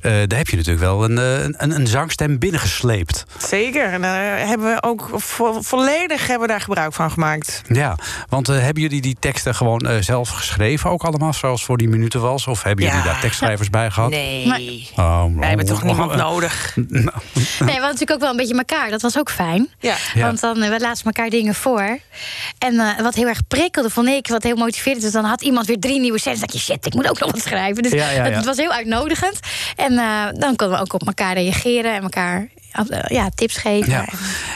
[0.00, 1.16] Eh, daar heb je natuurlijk wel een,
[1.62, 3.24] een, een zangstem binnengesleept.
[3.38, 3.84] Zeker.
[3.92, 7.62] En daar hebben we ook vo- volledig hebben we daar gebruik van gemaakt.
[7.68, 7.96] Ja,
[8.28, 11.32] want hebben jullie die teksten gewoon eh, zelf geschreven ook allemaal...
[11.32, 12.46] zoals voor die minuten was?
[12.46, 13.04] Of hebben jullie Ja.
[13.04, 14.10] daar tekstschrijvers bij gehad?
[14.10, 14.90] Nee.
[14.96, 16.54] Oh, Wij hebben toch niemand nodig?
[17.58, 18.90] Nee, we hadden natuurlijk ook wel een beetje elkaar.
[18.90, 19.68] Dat was ook fijn.
[19.78, 19.96] Ja.
[20.14, 21.98] Want dan eh, we lazen elkaar dingen voor.
[22.58, 25.12] En eh, wat heel erg prikkelde, vond ik, wat heel motiverend is...
[25.12, 26.38] dan had iemand weer drie nieuwe scènes.
[26.38, 27.82] Dan dacht je, shit, ik moet ook nog wat schrijven.
[27.82, 28.32] Dus Ja, ja, ja.
[28.32, 29.40] het was heel uitnodigend.
[29.76, 32.48] En eh, dan konden we ook op elkaar reageren en elkaar
[33.08, 33.90] ja, tips geven.
[33.90, 34.04] Ja.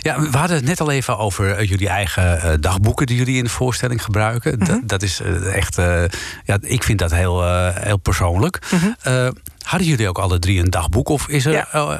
[0.00, 3.36] ja, we hadden het net al even over eh, jullie eigen eh, dagboeken die jullie
[3.36, 4.58] in de voorstelling gebruiken.
[4.58, 4.64] Mhm.
[4.68, 6.02] Dat, dat is eh, echt, eh,
[6.44, 8.58] ja, ik vind dat heel, eh, heel persoonlijk.
[8.70, 8.86] Mhm.
[9.02, 9.28] Eh,
[9.62, 11.92] hadden jullie ook alle drie een dagboek of is er eh,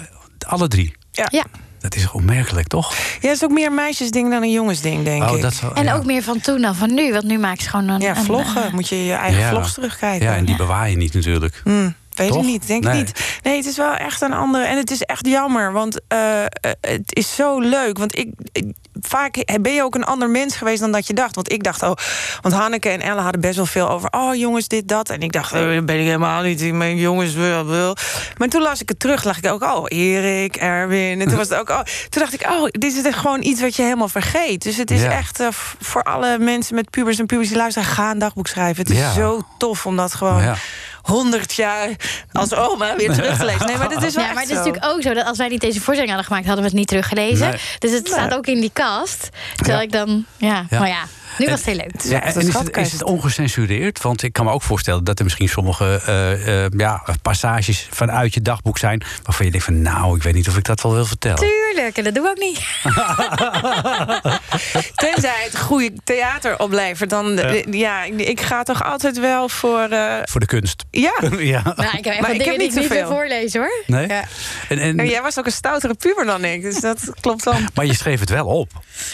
[0.46, 0.94] alle drie?
[1.12, 1.26] Ja.
[1.30, 1.44] ja.
[1.78, 2.94] Dat is opmerkelijk, toch?
[2.94, 5.42] Ja, het is ook meer een meisjesding dan een jongensding, denk Oh, ik.
[5.42, 5.94] dat En ja.
[5.94, 7.12] ook meer van toen dan van nu.
[7.12, 8.00] Want nu maak ik gewoon een...
[8.00, 8.64] Ja, een, vloggen.
[8.64, 9.48] eh, Moet je je eigen Ja.
[9.48, 10.26] vlogs terugkijken.
[10.26, 11.60] Ja, en die bewaar je niet natuurlijk.
[11.64, 12.42] Hmm, weet Toch?
[12.42, 12.92] ik niet, denk Nee.
[13.00, 13.38] ik niet.
[13.42, 14.64] Nee, het is wel echt een andere.
[14.64, 16.48] En het is echt jammer, want eh, eh,
[16.80, 17.98] het is zo leuk.
[17.98, 21.34] Want ik, ik- vaak ben je ook een ander mens geweest dan dat je dacht.
[21.34, 21.92] Want ik dacht, oh,
[22.40, 24.10] want Hanneke en Elle hadden best wel veel over.
[24.10, 25.10] Oh, jongens, dit, dat.
[25.10, 26.60] En ik dacht, dat ben ik helemaal niet.
[26.62, 27.96] Ik ben jongens, wel, wel.
[28.36, 31.20] Maar toen las ik het terug, lag ik ook, oh, Erik, Erwin.
[31.20, 33.60] En toen was het ook, oh, toen dacht ik, oh, dit is echt gewoon iets
[33.60, 34.62] wat je helemaal vergeet.
[34.62, 35.10] Dus het is Ja.
[35.12, 35.42] echt
[35.80, 38.82] voor alle mensen met pubers en pubers die luisteren, ga een dagboek schrijven.
[38.82, 39.12] Het is Ja.
[39.12, 40.54] zo tof om dat gewoon Ja.
[41.02, 41.88] 100 jaar
[42.32, 43.66] als oma weer terug te lezen.
[43.66, 45.48] Nee, maar dat is wel Ja, maar het is natuurlijk ook zo dat als wij
[45.48, 47.48] niet deze voorstelling hadden gemaakt, hadden we het niet teruggelezen.
[47.48, 47.60] Nee.
[47.78, 49.28] Dus het staat ook in die kast.
[49.56, 49.84] Terwijl Ja.
[49.84, 50.78] ik dan, ja, Ja.
[50.78, 51.02] maar ja,
[51.40, 52.02] nu was het heel leuk.
[52.02, 54.02] Ja, en is het, is het ongecensureerd?
[54.02, 58.34] Want ik kan me ook voorstellen dat er misschien sommige eh, eh, ja, passages vanuit
[58.34, 59.02] je dagboek zijn...
[59.22, 61.38] waarvan je denkt van nou, ik weet niet of ik dat wel wil vertellen.
[61.38, 62.60] Tuurlijk, en dat doen we ook niet.
[64.94, 67.62] Tenzij het goede theater oplevert, dan ja.
[67.70, 69.80] ja, ik- ik ga toch altijd wel voor.
[69.88, 70.84] eh, Voor de kunst.
[70.90, 71.12] ja.
[71.38, 71.62] ja.
[71.76, 73.06] Nou, ik heb Maar wel ik heb niet ik zoveel.
[73.08, 73.82] voorlezen hoor.
[73.86, 74.08] Nee?
[74.08, 74.22] Ja.
[74.68, 77.68] En, en, En jij was ook een stoutere puber dan ik, dus dat klopt dan.
[77.74, 78.70] maar je schreef het wel op.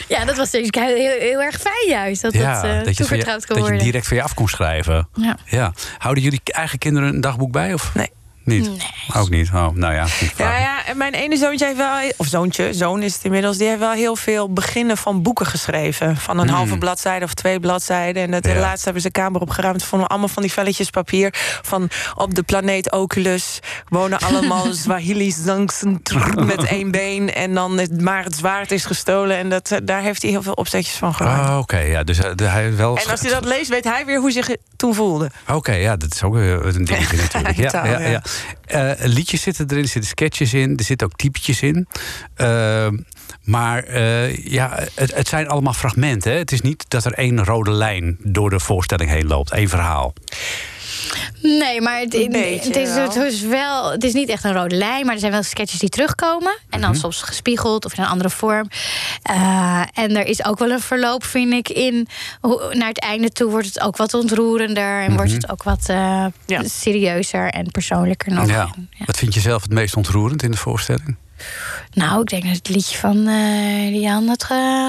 [0.08, 2.15] ja, dat was dus heel, heel, heel erg fijn juist.
[2.20, 3.78] Dat ja, dat, dat, eh je je, dat je worden.
[3.78, 5.08] direct van je af kon schrijven.
[5.44, 5.72] Ja.
[5.98, 7.74] Houden jullie eigen kinderen een dagboek bij?
[7.74, 7.94] Of?
[7.94, 8.10] Nee.
[8.46, 8.70] Niet?
[9.16, 9.48] Ook niet?
[9.54, 10.06] Oh, nou ja.
[10.36, 13.66] Ja, ja, en mijn ene zoontje heeft wel, of zoontje, zoon is het inmiddels, die
[13.68, 16.16] heeft wel heel veel beginnen van boeken geschreven.
[16.16, 16.56] Van een Hmm.
[16.56, 18.22] halve bladzijde of twee bladzijden.
[18.22, 18.54] En het Ja.
[18.60, 19.82] laatst hebben ze kamer opgeruimd.
[19.84, 21.30] Vonden we allemaal van die velletjes papier.
[21.62, 25.44] Van op de planeet Oculus wonen allemaal Swahili's
[26.34, 27.34] met één been.
[27.34, 29.36] En dan het, maar het zwaard is gestolen.
[29.36, 31.48] En dat, daar heeft hij heel veel opzetjes van gemaakt.
[31.48, 32.96] Oh, Oké, ja, dus eh, hij heeft wel.
[32.98, 35.30] En als hij dat leest, weet hij weer hoe hij zich toen voelde.
[35.48, 37.56] Oké, ja, dat is ook een dingetje natuurlijk.
[37.56, 38.22] Ja, Taal, ja, ja.
[38.66, 41.86] Eh, liedjes zitten erin, er zitten sketches in, er zitten ook typetjes in.
[42.34, 42.88] Eh,
[43.42, 46.32] maar eh, ja, het, het zijn allemaal fragmenten.
[46.32, 46.38] Hè?
[46.38, 50.14] Het is niet dat er één rode lijn door de voorstelling heen loopt, één verhaal.
[51.42, 53.90] Nee, maar het, is, het is wel.
[53.90, 56.58] Het is niet echt een rode lijn, maar er zijn wel sketches die terugkomen.
[56.70, 56.98] En dan Mhm.
[56.98, 58.68] soms gespiegeld of in een andere vorm.
[59.22, 62.08] Eh, en er is ook wel een verloop, vind ik, in.
[62.40, 65.00] hoe- Naar het einde toe wordt het ook wat ontroerender.
[65.02, 65.40] En wordt Mhm.
[65.40, 66.26] het ook wat eh,
[66.64, 68.48] serieuzer en persoonlijker nog.
[68.48, 68.70] Ja.
[69.04, 71.16] Wat vind je zelf het meest ontroerend in de voorstelling?
[71.92, 74.42] Nou, ik denk dat het liedje van eh Rian het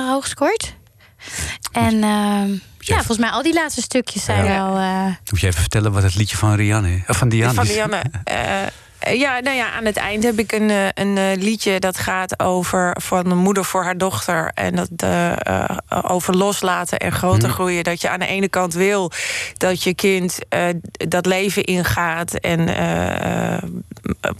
[0.10, 0.74] hoog scoort.
[1.72, 2.50] En ehm,
[2.88, 4.52] ja, volgens mij al die laatste stukjes zijn Ja.
[4.66, 4.78] wel.
[4.78, 7.74] eh, Moet je even vertellen wat het liedje van Rianne van Diane Van is?
[7.74, 8.02] Dianne.
[8.24, 8.68] eh, eh,
[9.14, 12.40] ja, nou ja, aan het eind heb ik een, eh, een eh, liedje dat gaat
[12.40, 14.52] over van een moeder voor haar dochter.
[14.54, 15.70] En dat eh, eh,
[16.02, 17.52] over loslaten en groter Mhm.
[17.58, 17.84] groeien.
[17.84, 19.12] Dat je aan de ene kant wil
[19.58, 23.62] dat je kind eh, dat leven ingaat en eh, eh,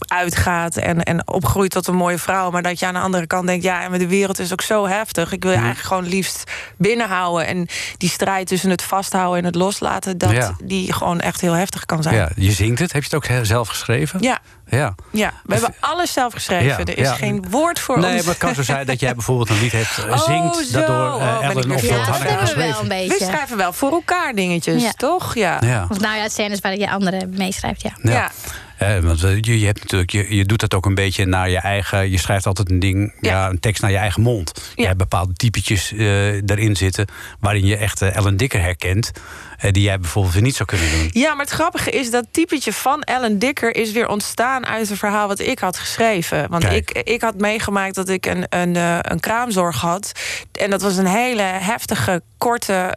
[0.06, 2.50] uitgaat en, en opgroeit tot een mooie vrouw.
[2.50, 4.86] Maar dat je aan de andere kant denkt, ja, maar de wereld is ook zo
[4.86, 5.32] heftig.
[5.32, 5.66] Ik wil je Mhm.
[5.66, 7.46] eigenlijk gewoon liefst binnenhouden.
[7.46, 10.56] En die strijd tussen het vasthouden en het loslaten, dat Ja.
[10.64, 12.14] die gewoon echt heel heftig kan zijn.
[12.14, 12.92] Ja, je zingt het.
[12.92, 14.20] Heb je het ook zelf geschreven?
[14.22, 14.38] Ja.
[14.70, 14.94] Ja.
[15.10, 16.66] Ja, we hebben alles zelf geschreven.
[16.66, 17.14] Ja, er is ja.
[17.14, 18.20] geen woord voor nee, ons.
[18.20, 20.72] maar het kan zo zijn dat jij bijvoorbeeld een lied hebt eh, Oh, zingt...
[20.72, 22.90] dat door eh, Oh, ik Ellen of door we wel geschreven.
[22.90, 24.92] een We schrijven wel voor elkaar dingetjes, Ja.
[24.92, 25.34] toch?
[25.34, 25.58] Ja.
[25.60, 25.86] Ja.
[25.90, 27.96] Of nou ja, scènes waar je anderen meeschrijft, ja.
[28.02, 28.30] Ja.
[28.78, 31.50] Eh, want eh, je, je, hebt natuurlijk, je, je doet dat ook een beetje naar
[31.50, 32.10] je eigen.
[32.10, 33.48] Je schrijft altijd een ding, ja.
[33.48, 34.72] een tekst naar je eigen mond.
[34.74, 37.06] Je hebt bepaalde typetjes eh erin zitten.
[37.40, 39.10] waarin je echt eh, Ellen Dikker herkent.
[39.58, 41.10] Eh, die jij bijvoorbeeld weer niet zou kunnen doen.
[41.12, 44.96] Ja, maar het grappige is dat typetje van Ellen Dicker is weer ontstaan uit een
[44.96, 46.46] verhaal wat ik had geschreven.
[46.50, 50.12] Want ik, ik had meegemaakt dat ik een, een, eh, een kraamzorg had.
[50.52, 52.96] En dat was een hele heftige, korte,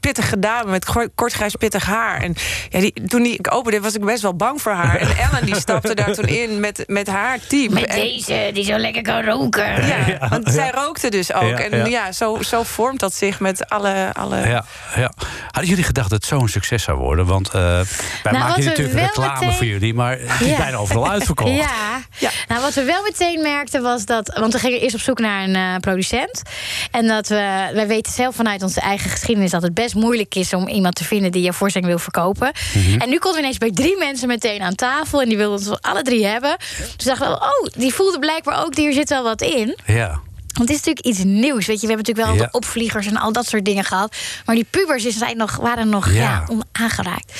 [0.00, 2.22] pittige dame met kort grijs pittig haar.
[2.22, 2.34] En
[2.68, 4.96] ja, die, toen die ik opende, was ik best wel bang voor haar.
[5.00, 7.72] En Ellen die stapte daar toen in met, met haar team.
[7.72, 9.86] Met En- deze, die zo lekker kan roken.
[9.86, 11.42] Ja, want zij rookte dus ook.
[11.42, 11.84] Ja, en ja.
[11.86, 14.10] ja, zo, zo vormt dat zich met alle...
[14.12, 14.64] alle Ja,
[14.96, 15.12] ja.
[15.50, 17.26] Hadden jullie gedacht dat het zo'n succes zou worden?
[17.26, 17.84] Want eh, wij
[18.22, 20.56] wat maken natuurlijk reclame meteen- voor jullie, maar het is Ja.
[20.56, 21.50] bijna overal uitverkocht.
[21.50, 22.30] Ja.
[22.48, 24.38] nou wat we wel meteen merkten was dat...
[24.38, 26.42] Want we gingen eerst op zoek naar een eh, producent.
[26.90, 27.70] En dat we...
[27.74, 29.50] Wij weten zelf vanuit onze eigen geschiedenis...
[29.50, 31.32] dat het best moeilijk is om iemand te vinden...
[31.32, 32.52] die je voorstelling wil verkopen.
[32.74, 33.00] Mhm.
[33.00, 35.20] En nu konden we ineens bij drie mensen meteen aan tafel...
[35.22, 36.56] en die wilden ons alle drie hebben.
[36.96, 38.76] Dus dachten we, oh, die voelde blijkbaar ook...
[38.76, 39.78] hier zit wel wat in.
[39.86, 40.20] Ja.
[40.52, 41.66] Want het is natuurlijk iets nieuws.
[41.66, 42.50] Weet je, we hebben natuurlijk wel Ja.
[42.50, 44.16] de opvliegers en al dat soort dingen gehad.
[44.46, 46.14] Maar die pubers zijn nog, waren nog Ja.
[46.14, 46.44] ja.
[46.48, 47.32] onaangeraakt.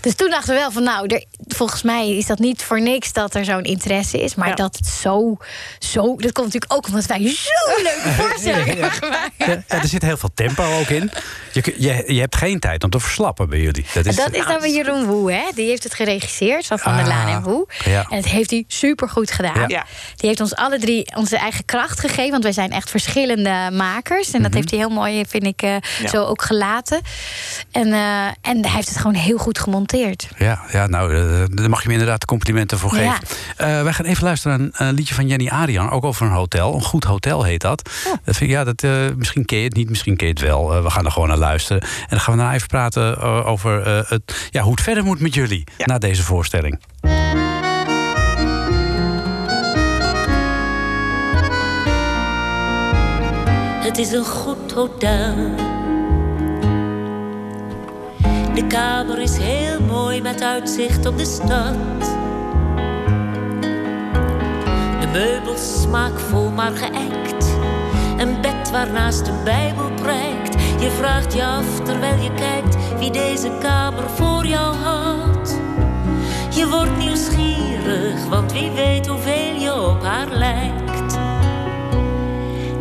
[0.00, 3.12] Dus toen dachten we wel van nou, er, volgens mij is dat niet voor niks
[3.12, 4.34] dat er zo'n interesse is.
[4.34, 5.36] Maar dat het zo,
[5.78, 6.16] zo.
[6.16, 9.32] Dat komt natuurlijk ook omdat wij zo'n leuke voorstelling hebben gemaakt.
[9.68, 11.10] Er zit heel veel tempo ook in.
[11.52, 13.84] Je, je, je hebt geen tijd om te verslappen bij jullie.
[13.94, 15.42] Dat is, dat is dan weer Jeroen Woe, hè?
[15.54, 17.66] Die heeft het geregisseerd, zo van der Ah, Laan en Woe.
[17.84, 18.06] ja.
[18.10, 19.68] En dat heeft hij super goed gedaan.
[19.68, 19.84] Ja.
[20.16, 24.30] Die heeft ons alle drie onze eigen kracht gegeven, want wij zijn echt verschillende makers.
[24.30, 24.56] En dat Mhm.
[24.56, 27.00] heeft hij heel mooi, vind ik, eh, zo ook gelaten.
[27.70, 30.28] En, eh, en hij heeft het gewoon heel goed gemonteerd.
[30.38, 33.18] Ja, ja nou, eh, daar mag je me inderdaad de complimenten voor geven.
[33.56, 33.82] Ja.
[33.82, 36.74] Wij gaan even luisteren naar een, liedje van Jenny Arian, ook over een hotel.
[36.74, 37.90] Een goed hotel heet dat.
[38.24, 38.82] dat vind ik, ja, dat,
[39.16, 40.82] misschien ken je het niet, misschien ken je het wel.
[40.82, 41.82] We gaan er gewoon naar luisteren.
[41.82, 45.34] En dan gaan we daarna even praten over het, ja, hoe het verder moet met
[45.34, 46.78] jullie na deze voorstelling.
[53.86, 55.34] Het is een goed hotel.
[58.54, 62.00] De kamer is heel mooi met uitzicht op de stad.
[65.00, 67.46] De meubels smaakvol maar geëkt.
[68.18, 70.54] Een bed waarnaast een bijbel prijkt.
[70.80, 75.35] Je vraagt je af terwijl je kijkt wie deze kamer voor jou had.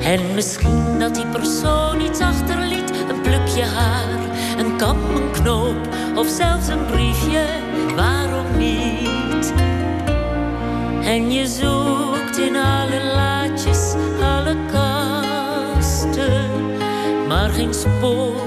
[0.06, 2.92] En misschien dat die persoon iets achterliet.
[3.10, 4.20] Een plukje haar,
[4.58, 7.46] een kam, een knoop of zelfs een briefje.
[7.96, 9.54] Waarom niet?
[11.04, 16.50] En je zoekt in alle laadjes, alle kasten.
[17.28, 18.42] Maar geen spoor,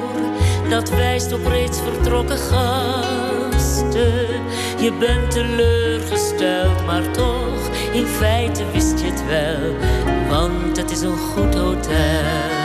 [0.69, 4.27] dat wijst op reeds vertrokken gasten.
[4.81, 10.18] Je bent teleurgesteld, maar toch, in feite wist je het wel.
[10.29, 12.57] Want het is een goed hotel.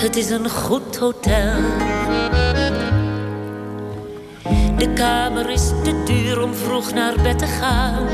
[0.00, 1.52] Het is een goed hotel.
[4.76, 8.06] De kamer is te duur om vroeg naar bed te gaan.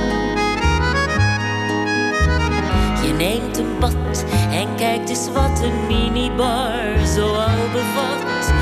[3.07, 8.53] Je neemt een bad en kijkt eens wat een minibar zo al bevat.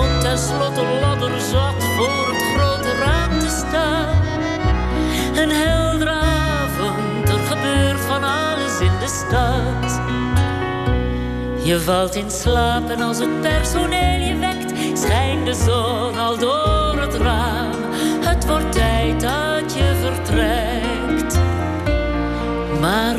[0.00, 4.33] Om tenslotte ladder zat voor het grote raam te staan.
[7.98, 10.00] Van alles in de stad.
[11.64, 17.00] Je valt in slaap en als het personeel je wekt, schijnt de zon al door
[17.00, 17.72] het raam.
[18.24, 21.38] Het wordt tijd dat je vertrekt.
[22.80, 23.16] Maar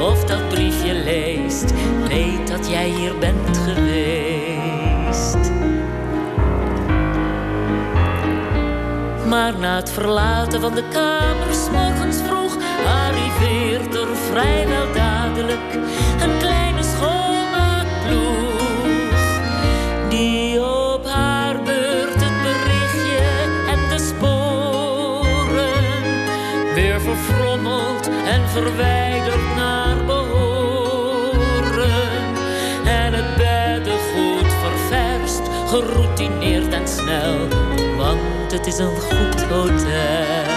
[0.00, 1.72] of dat briefje leest,
[2.08, 5.36] weet dat jij hier bent geweest.
[9.28, 15.74] Maar na het verlaten van de kamer, 's morgens vroeg, arriveert er vrijwel dadelijk
[16.20, 16.67] een kleine
[28.62, 31.40] verwijdert naar behoren.
[32.84, 37.48] En het beddengoed ververst, geroutineerd en snel,
[37.96, 40.56] want het is een goed hotel.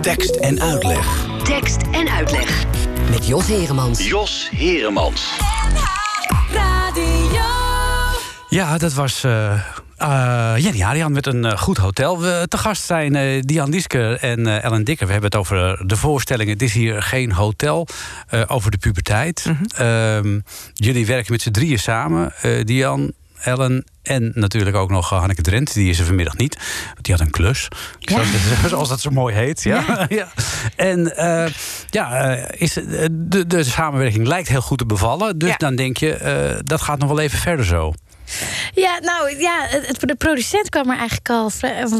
[0.00, 1.26] Tekst en uitleg.
[1.42, 2.64] Tekst en uitleg.
[3.10, 4.08] Met Jos Heremans.
[4.08, 5.49] Jos Heremans.
[8.50, 9.60] Ja, dat was eh
[10.00, 12.20] eh, Jenny Arian met een eh, goed hotel.
[12.20, 15.06] We, te gast zijn Dian Lieske en Ellen Dikker.
[15.06, 16.52] We hebben het over de voorstellingen.
[16.52, 17.86] Het is hier geen hotel.
[18.46, 19.46] over de puberteit.
[19.76, 20.40] Ehm,
[20.74, 22.32] jullie werken met z'n drieën samen.
[22.64, 25.74] Dian, Ellen en natuurlijk ook nog Hanneke Drent.
[25.74, 26.58] Die is er vanmiddag niet.
[26.84, 27.68] want Die had een klus.
[28.00, 28.28] Zoals,
[28.68, 29.62] zoals dat zo mooi heet.
[29.62, 30.06] Ja.
[30.08, 30.28] Ja.
[30.76, 31.12] En
[31.90, 32.72] ja, is,
[33.10, 35.38] de, de samenwerking lijkt heel goed te bevallen.
[35.38, 37.92] Dus dan denk je, dat gaat nog wel even verder zo.
[38.74, 41.50] Ja, nou ja, het, de producent kwam er eigenlijk al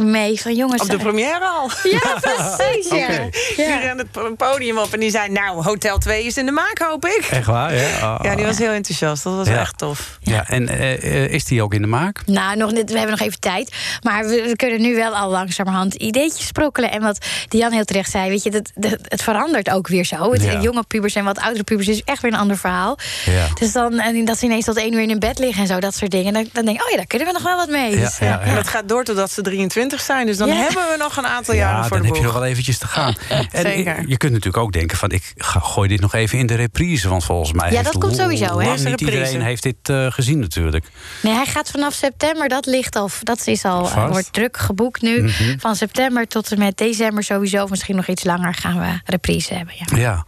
[0.02, 0.82] mee van jongens.
[0.82, 1.70] Op de eh, première al.
[1.82, 2.88] Ja, precies.
[2.90, 3.06] Ja.
[3.06, 3.28] Oké.
[3.56, 5.28] Die rende het podium op en die zei...
[5.28, 7.26] nou, Hotel 2 is in de maak, hoop ik.
[7.30, 7.98] Echt waar, ja?
[7.98, 8.18] Ah.
[8.22, 9.24] Ja, die was heel enthousiast.
[9.24, 9.58] Dat was Ja.
[9.60, 10.18] echt tof.
[10.22, 12.22] Ja, en eh, is die ook in de maak?
[12.26, 13.74] Nou, nog niet, we hebben nog even tijd.
[14.02, 16.90] Maar we, we kunnen nu wel al langzamerhand ideetjes sprokkelen.
[16.90, 20.32] En wat Dian heel terecht zei, weet je, dat, dat- het verandert ook weer zo.
[20.32, 20.60] Het, Ja.
[20.60, 22.98] Jonge pubers en wat oudere pubers is echt weer een ander verhaal.
[23.24, 23.46] Ja.
[23.58, 25.94] Dus dan, en dat ze ineens tot één uur in bed liggen en zo, dat
[25.94, 26.18] soort dingen.
[26.24, 27.96] Dan, dan denk ik, oh ja, daar kunnen we nog wel wat mee.
[27.96, 30.26] Dus, eh, En dat gaat door totdat ze 23 zijn.
[30.26, 30.54] Dus dan Ja.
[30.54, 32.78] hebben we nog een aantal jaren Ja, voor dan de heb je nog wel eventjes
[32.78, 33.14] te gaan.
[33.50, 34.04] En Zeker.
[34.08, 35.10] je kunt natuurlijk ook denken van...
[35.10, 37.08] ik ga, gooi dit nog even in de reprise.
[37.08, 38.70] Want volgens mij Ja, heeft dat komt sowieso, hè?
[38.70, 39.04] niet reprise.
[39.04, 40.84] iedereen heeft dit eh, gezien natuurlijk.
[41.22, 44.12] Nee, hij gaat vanaf september, dat ligt al, dat is al, eh, Vast.
[44.12, 45.22] wordt druk geboekt nu.
[45.22, 45.58] Mhm.
[45.58, 49.54] Van september tot en met december sowieso, of misschien nog iets langer gaan we reprise
[49.54, 49.74] hebben.
[49.78, 49.96] Ja.
[49.96, 50.24] Ja,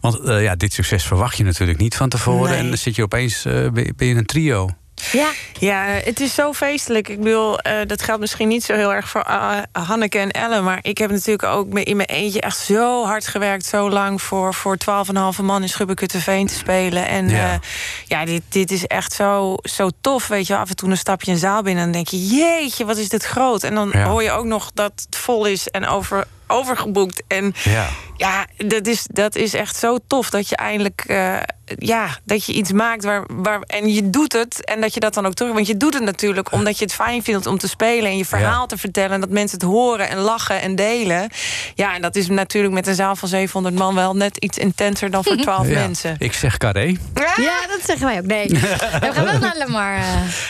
[0.00, 2.50] want eh, ja, dit succes verwacht je natuurlijk niet van tevoren.
[2.50, 2.58] Nee.
[2.58, 3.52] En dan zit je opeens eh,
[3.96, 4.68] ben je een trio.
[5.12, 5.30] Ja.
[5.58, 7.08] Ja, het is zo feestelijk.
[7.08, 10.64] Ik bedoel, eh, dat geldt misschien niet zo heel erg voor eh, Hanneke en Ellen.
[10.64, 13.66] Maar ik heb natuurlijk ook in mijn eentje echt zo hard gewerkt.
[13.66, 17.08] Zo lang voor, voor 12,5 man in Schubbekutteveen te spelen.
[17.08, 17.36] En Ja.
[17.36, 17.60] ja,
[18.06, 20.26] ja dit, dit is echt zo, zo tof.
[20.28, 21.84] Weet je, af en toe een stapje een zaal binnen.
[21.84, 23.62] En dan denk je, jeetje, wat is dit groot.
[23.62, 24.04] En dan Ja.
[24.04, 27.22] hoor je ook nog dat het vol is en over, overgeboekt.
[27.28, 27.88] En Ja.
[28.16, 31.36] Ja, dat is, dat is echt zo tof dat je eindelijk eh,
[31.78, 35.14] ja, dat je iets maakt waar, waar, en je doet het en dat je dat
[35.14, 35.52] dan ook terug.
[35.52, 38.24] Want je doet het natuurlijk omdat je het fijn vindt om te spelen en je
[38.24, 39.10] verhaal te vertellen.
[39.10, 41.28] En dat mensen het horen en lachen en delen.
[41.74, 45.10] Ja, en dat is natuurlijk met een zaal van 700 man wel net iets intenser
[45.10, 45.72] dan voor 12 Ja.
[45.74, 46.16] mensen.
[46.18, 46.96] Ik zeg carré.
[47.36, 48.24] Ja, dat zeggen wij ook.
[48.26, 49.96] Nee, we gaan wel naar Lamar.
[49.96, 50.04] eh.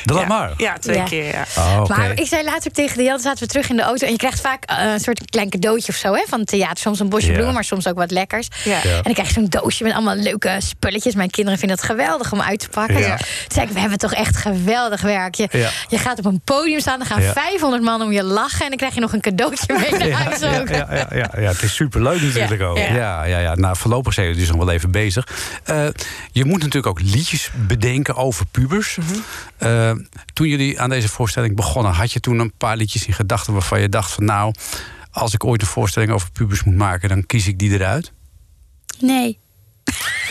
[0.04, 0.52] De Lamar?
[0.56, 1.04] Ja, twee Ja.
[1.04, 1.44] keer, ja.
[1.58, 1.96] Oh, oké.
[1.96, 4.06] Maar ik zei later tegen de Jan, zaten we terug in de auto...
[4.06, 6.76] en je krijgt vaak eh, een soort klein cadeautje of zo hè, van het theater.
[6.78, 7.34] Soms een bosje Ja.
[7.38, 8.48] bloemen, maar soms ook wat lekkers.
[8.64, 8.82] Ja.
[8.82, 11.14] En dan krijg je zo'n doosje met allemaal leuke spulletjes.
[11.14, 12.98] Mijn kinderen vinden het geweldig om uit te pakken.
[12.98, 13.16] Ja.
[13.16, 15.34] Toen zei ik, we hebben toch echt geweldig werk.
[15.34, 15.70] Je, Ja.
[15.88, 17.32] je gaat op een podium staan, er gaan Ja.
[17.32, 18.62] 500 man om je lachen...
[18.62, 20.68] en dan krijg je nog een cadeautje mee naar huis ja, ook.
[20.68, 22.66] ja, ja, ja, ja, het is superleuk natuurlijk Ja.
[22.66, 22.76] ook.
[22.78, 22.94] Ja.
[22.94, 23.24] Ja.
[23.24, 25.26] Ja, ja, Nou, voorlopig zijn jullie dus nog wel even bezig.
[25.64, 25.86] Eh,
[26.32, 28.96] je moet natuurlijk ook liedjes bedenken over pubers.
[28.96, 29.18] Mhm.
[29.59, 29.90] Eh,
[30.32, 31.92] toen jullie aan deze voorstelling begonnen...
[31.92, 34.24] had je toen een paar liedjes in gedachten waarvan je dacht van...
[34.24, 34.55] nou,
[35.14, 37.08] als ik ooit een voorstelling over pubers moet maken...
[37.08, 38.12] dan kies ik die eruit?
[38.98, 39.38] Nee.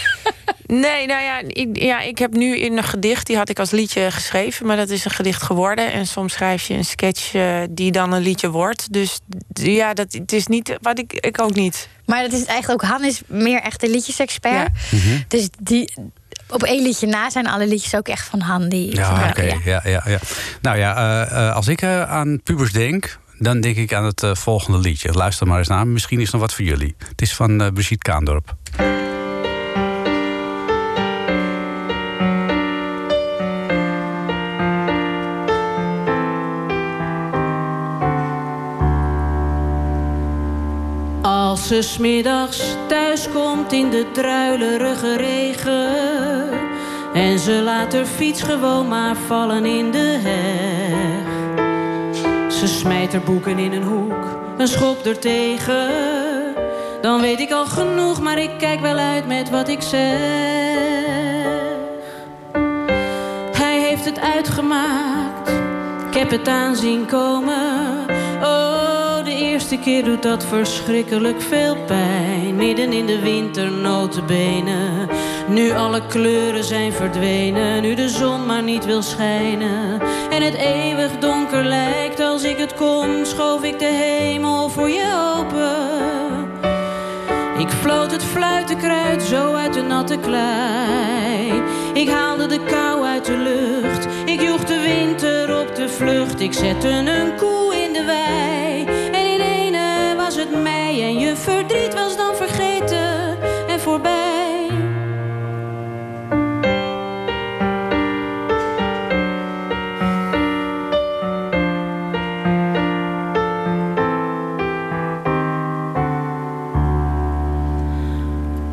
[0.65, 3.71] Nee, nou ja ik, ja, ik heb nu in een gedicht, die had ik als
[3.71, 5.91] liedje geschreven, maar dat is een gedicht geworden.
[5.91, 8.93] En soms schrijf je een sketch eh, die dan een liedje wordt.
[8.93, 9.19] Dus
[9.53, 11.89] ja, dat, het is niet wat ik, ik ook niet.
[12.05, 14.69] Maar dat is eigenlijk ook, Han is meer echt een liedjesexpert.
[15.27, 15.93] Dus die,
[16.53, 18.69] op één liedje na zijn alle liedjes ook echt van Han.
[18.69, 19.41] Die, Ja, oké.
[19.41, 19.81] Ja.
[19.84, 20.19] Ja, ja,
[20.61, 23.21] Nou ja, eh, eh, als ik eh, aan pubers denk...
[23.43, 25.11] dan denk ik aan het eh, volgende liedje.
[25.11, 25.87] Luister maar eens naar.
[25.87, 26.95] Misschien is nog wat voor jullie.
[27.07, 28.55] Het is van eh Brigitte Kaandorp.
[41.21, 46.51] Als ze smiddags thuis komt in de druilerige regen
[47.13, 51.62] En ze laat haar fiets gewoon maar vallen in de heg
[52.64, 55.89] Ze smijt haar boeken in een hoek, een schop er tegen
[57.01, 60.20] Dan weet ik al genoeg, maar ik kijk wel uit met wat ik zeg.
[63.51, 65.49] Hij heeft het uitgemaakt,
[66.07, 68.12] ik heb het aanzien komen
[69.74, 72.55] eerste keer doet dat verschrikkelijk veel pijn.
[72.55, 75.09] Midden in de winter notenbenen.
[75.47, 77.82] Nu alle kleuren zijn verdwenen.
[77.82, 80.01] Nu de zon maar niet wil schijnen.
[80.30, 82.19] En het eeuwig donker lijkt.
[82.19, 86.51] Als ik het kon, schoof ik de hemel voor je open.
[87.59, 91.61] Ik floot het fluitenkruid zo uit de natte klei.
[91.93, 94.07] Ik haalde de kou uit de lucht.
[94.26, 96.39] Ik joeg de winter op de vlucht.
[96.39, 98.53] Ik zette een koe in de wei.
[101.01, 103.37] En je verdriet was dan vergeten
[103.67, 104.69] en voorbij.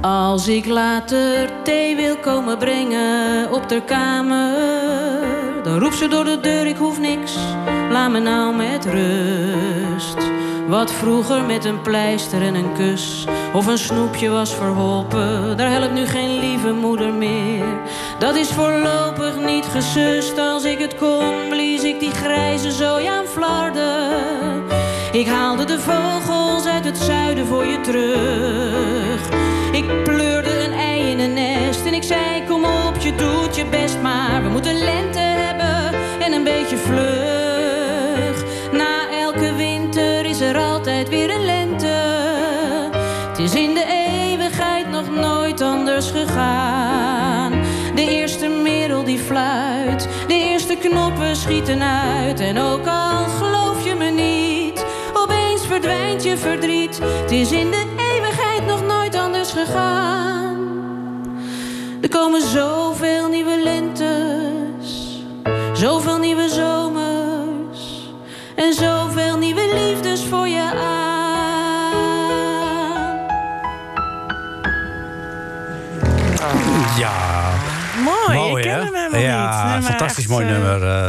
[0.00, 6.40] Als ik later thee wil komen brengen op de kamer, dan roept ze door de
[6.40, 7.36] deur: ik hoef niks,
[7.90, 10.29] laat me nou met rust.
[10.70, 15.92] Wat vroeger met een pleister en een kus of een snoepje was verholpen, daar helpt
[15.92, 17.64] nu geen lieve moeder meer.
[18.18, 20.38] Dat is voorlopig niet gesust.
[20.38, 23.24] Als ik het kon, blies ik die grijze zooi aan.
[25.12, 29.28] Ik haalde de vogels uit het zuiden voor je terug.
[29.72, 33.66] Ik pleurde een ei in een nest en ik zei: Kom op, je doet je
[33.66, 37.39] best, maar we moeten lente hebben en een beetje vlug.
[46.08, 47.52] Gegaan.
[47.94, 52.40] De eerste merel die fluit, de eerste knoppen schieten uit.
[52.40, 54.84] En ook al geloof je me niet,
[55.14, 56.98] opeens verdwijnt je verdriet.
[57.02, 60.68] Het is in de eeuwigheid nog nooit anders gegaan.
[62.00, 65.22] Er komen zoveel nieuwe lentes,
[65.72, 66.69] zoveel nieuwe zomers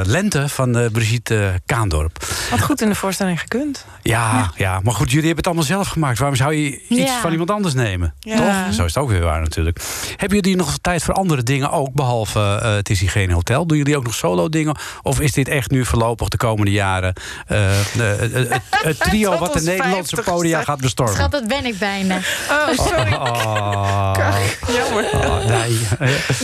[0.06, 2.26] Lente van eh, Brigitte Kaandorp.
[2.50, 3.86] Wat goed in de voorstelling gekund.
[4.02, 4.80] Ja, ja.
[4.84, 6.18] maar goed, jullie hebben het allemaal zelf gemaakt.
[6.18, 7.20] Waarom zou je iets Ja.
[7.20, 8.14] van iemand anders nemen?
[8.20, 8.36] Ja.
[8.36, 8.74] Toch?
[8.74, 9.80] Zo is het ook weer waar natuurlijk.
[10.16, 13.66] Hebben jullie nog tijd voor andere dingen ook, behalve eh, het is hier geen hotel?
[13.68, 14.76] Doen jullie ook nog solo dingen?
[15.02, 17.14] Of is dit echt nu voorlopig de komende jaren
[17.48, 17.58] eh,
[17.98, 20.24] het, het trio wat de Nederlandse 50ste.
[20.24, 21.16] podia gaat bestormen?
[21.16, 22.18] Schat, dat ben ik bijna.
[22.50, 23.14] Oh, sorry.
[23.14, 24.14] Oh,
[24.78, 25.10] Jammer.
[25.14, 25.80] oh, nee.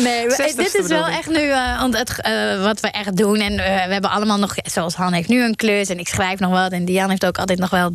[0.03, 3.17] Nee, we- 60ste dit is wel echt nu eh, want het, eh, wat we echt
[3.17, 3.41] doen.
[3.47, 6.39] En eh, we hebben allemaal nog, zoals Han heeft nu een klus en ik schrijf
[6.39, 6.71] nog wat.
[6.71, 7.93] En Diane heeft ook altijd nog wel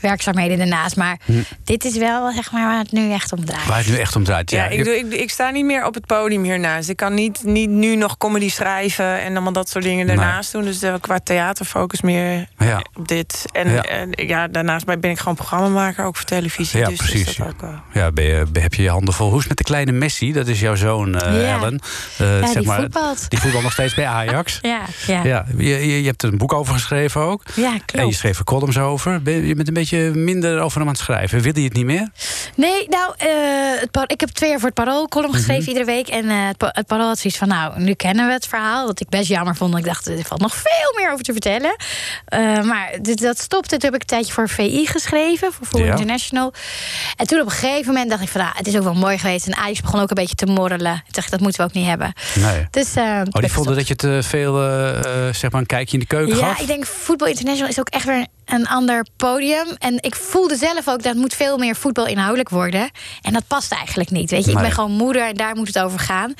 [0.00, 0.96] werkzaamheden ernaast.
[0.96, 1.32] Maar Hm.
[1.64, 3.66] dit is wel zeg maar waar het nu echt om draait.
[3.66, 4.50] Waar het nu echt om draait.
[4.50, 6.88] Ja, Ja, ik, doe, ik, ik sta niet meer op het podium hiernaast.
[6.88, 10.16] Ik kan niet, niet nu nog comedy schrijven en allemaal dat soort dingen Nee.
[10.16, 10.64] daarnaast doen.
[10.64, 12.82] Dus eh, qua theaterfocus meer Ja.
[12.94, 13.44] op dit.
[13.52, 14.48] En Ja.
[14.48, 16.78] daarnaast ben ik gewoon programmamaker, ook voor televisie.
[16.80, 17.36] Ja, dus is precies.
[17.36, 17.80] dat ook wel.
[17.92, 19.26] Ja, ben je, heb je je handen vol.
[19.28, 20.32] Hoe is het met de kleine Messi?
[20.32, 21.56] Dat is jouw zoon, eh, Ja.
[21.56, 21.80] Ellen.
[22.18, 23.30] Ja, die voetbalt.
[23.30, 24.58] Die voetbalt nog steeds bij Ajax.
[24.60, 25.24] Ja, ja.
[25.24, 27.42] Ja, je, je, hebt er een boek over geschreven ook.
[27.54, 28.14] Ja, En je klopt.
[28.14, 29.22] schreef er columns over.
[29.22, 31.40] Ben, je bent een beetje minder over hem aan het schrijven.
[31.40, 32.08] Wil je het niet meer?
[32.56, 33.28] Nee, nou, eh,
[33.80, 35.38] het ik heb twee jaar voor het Parool column Mhm.
[35.38, 36.08] geschreven iedere week.
[36.08, 38.86] En eh, het, Pa- het Parool had zoiets van, nou, nu kennen we het verhaal.
[38.86, 39.76] Wat ik best jammer vond.
[39.76, 41.76] Ik dacht, er valt nog veel meer over te vertellen.
[42.24, 43.68] Eh, maar dit, dat stopte.
[43.76, 45.90] Toen heb ik een tijdje voor VI geschreven, voor Ja.
[45.90, 46.52] International.
[47.16, 49.18] En toen op een gegeven moment dacht ik van, nou, het is ook wel mooi
[49.18, 49.46] geweest.
[49.46, 50.92] En Ajax begon ook een beetje te morrelen.
[50.94, 52.12] Toen dacht ik, dat moeten we ook niet hebben.
[52.34, 52.66] Nee.
[52.70, 54.54] Dus, Oh, die vonden dat je te veel,
[55.32, 56.60] zeg maar, een kijkje in de keuken ja, gaf?
[56.60, 59.66] ik denk Voetbal International is ook echt weer een ander podium.
[59.78, 62.90] En ik voelde zelf ook dat moet veel meer voetbal inhoudelijk worden.
[63.22, 64.30] En dat past eigenlijk niet.
[64.30, 66.34] Weet je, ik ben gewoon moeder en daar moet het over gaan.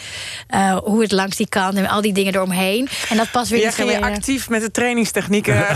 [0.47, 2.89] Eh, hoe het langs die kant en al die dingen eromheen.
[3.09, 5.55] En dat past weer Jij niet ging je zo, eh, actief met de trainingstechnieken.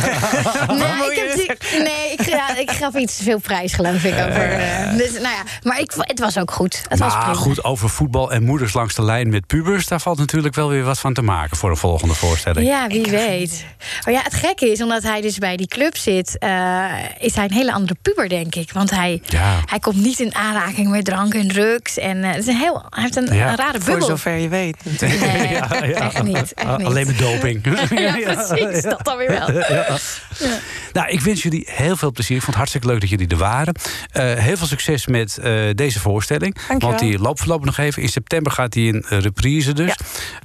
[0.69, 4.13] Nee, ik, heb die- nee ik, ja, ik gaf iets te veel prijs, geloof ik.
[4.15, 6.83] Over, eh, dus, nou ja, maar ik, het was ook goed.
[6.89, 7.35] Het was maar prima.
[7.39, 9.87] goed, over voetbal en moeders langs de lijn met pubers...
[9.87, 12.67] daar valt natuurlijk wel weer wat van te maken voor een volgende voorstelling.
[12.67, 13.65] Ja, wie weet.
[14.05, 16.28] Maar ja, het gekke is, omdat hij dus bij die club zit...
[16.37, 16.85] eh,
[17.19, 18.73] is hij een hele andere puber, denk ik.
[18.73, 19.61] Want hij, Ja.
[19.67, 21.99] hij komt niet in aanraking met drank en drugs.
[21.99, 23.49] En eh, het is een heel, hij heeft een, Ja.
[23.49, 24.07] een rare Voor bubbel.
[24.09, 24.77] zover je weet.
[25.01, 26.55] Nee, echt niet.
[26.55, 26.87] Echt niet.
[26.87, 27.61] Alleen met doping.
[27.91, 28.83] ja, precies.
[28.83, 29.47] Dat dan weer wel.
[30.39, 30.59] Ja.
[30.93, 32.37] Nou, ik wens jullie heel veel plezier.
[32.37, 33.75] Ik vond het hartstikke leuk dat jullie er waren.
[34.13, 36.55] Eh, heel veel succes met eh, deze voorstelling.
[36.55, 36.89] Dankjewel.
[36.89, 38.03] Want die loopt voorlopig nog even.
[38.03, 39.95] In september gaat die in eh, reprise dus.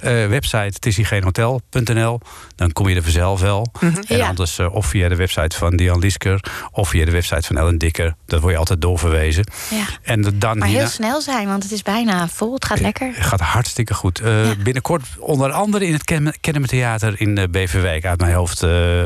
[0.00, 2.20] Eh, website het is hier geen hotel.nl.
[2.56, 3.66] Dan kom je er vanzelf wel.
[3.80, 4.00] En Mhm.
[4.14, 4.26] Ja.
[4.28, 6.40] anders of via de website van Dian Lisker...
[6.70, 8.14] of via de website van Ellen Dikker.
[8.26, 9.44] Dat word je altijd doorverwezen.
[9.70, 9.84] Ja.
[10.02, 12.54] En dan Maar heel hierna- snel zijn, want het is bijna vol.
[12.54, 13.06] Het gaat lekker.
[13.14, 14.22] het gaat hartstikke goed.
[14.62, 18.04] Binnenkort onder andere in het Ken- Kennemer Theater in Beverwijk...
[18.04, 19.02] uit mijn hoofd eh,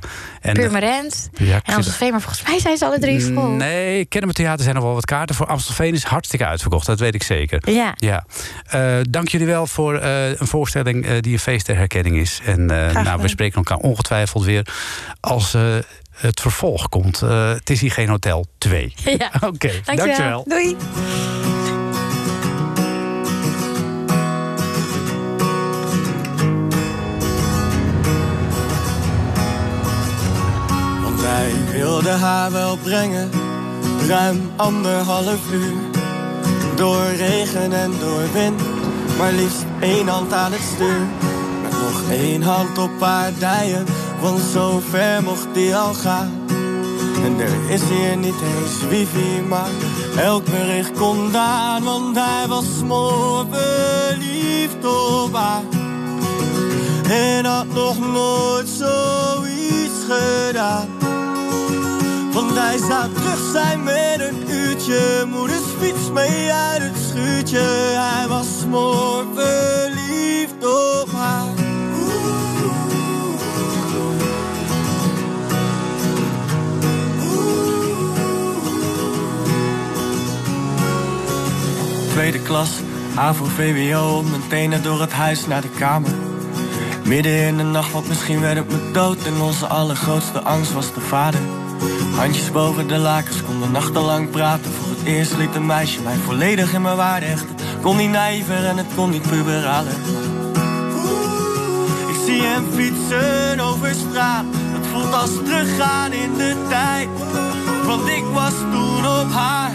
[0.00, 0.16] gezegd.
[0.40, 2.10] En, Purmerend ja, en Amstelveen.
[2.10, 3.48] Maar volgens mij zijn ze alle drie vol.
[3.48, 5.46] Nee, Theater zijn nog wel wat kaarten voor.
[5.46, 7.72] Amstelveen is hartstikke uitverkocht, dat weet ik zeker.
[7.72, 7.94] Ja.
[7.96, 8.24] ja.
[8.66, 12.40] Eh, dank jullie wel voor eh, een voorstelling eh, die een feest der herkenning is.
[12.44, 14.66] En nou, we spreken elkaar ongetwijfeld weer
[15.20, 15.56] als
[16.10, 17.20] het vervolg komt.
[17.20, 18.94] Het is hier geen hotel 2.
[19.18, 19.30] Ja.
[19.40, 20.44] Oké, dankjewel.
[20.48, 20.76] Doei.
[31.38, 33.30] Hij wilde haar wel brengen,
[34.08, 35.76] ruim anderhalf uur.
[36.76, 38.60] Door regen en door wind,
[39.18, 41.06] maar liefst één hand aan het stuur.
[41.62, 43.86] Met nog één hand op haar dijen,
[44.20, 46.32] want zo ver mocht hij al gaan.
[47.24, 49.70] En er is hier niet eens wifi, maar
[50.16, 55.62] elk bericht kon daar, want hij was smoor verliefd op haar.
[57.10, 60.97] En had nog nooit zoiets gedaan.
[62.38, 65.24] Want hij zou terug zijn met een uurtje.
[65.28, 67.58] Moeders fiets mee uit het schuurtje.
[67.94, 71.54] Hij was smoor verliefd op haar.
[82.10, 82.70] Tweede klas,
[83.14, 86.12] AVO VWO, mijn tenen door het huis naar de kamer.
[87.04, 89.26] Midden in de nacht, want misschien werd het me dood.
[89.26, 91.40] En onze allergrootste angst was de vader.
[92.18, 94.72] Handjes boven de lakens, konden nachtenlang praten.
[94.72, 97.56] Voor het eerst liet een meisje mij volledig in mijn waarde hechten.
[97.82, 99.92] Kon niet nijver en het kon niet puberalen.
[102.08, 104.44] Ik zie hem fietsen over straat.
[104.52, 107.08] Het voelt als teruggaan in de tijd.
[107.86, 109.72] Want ik was toen op haar.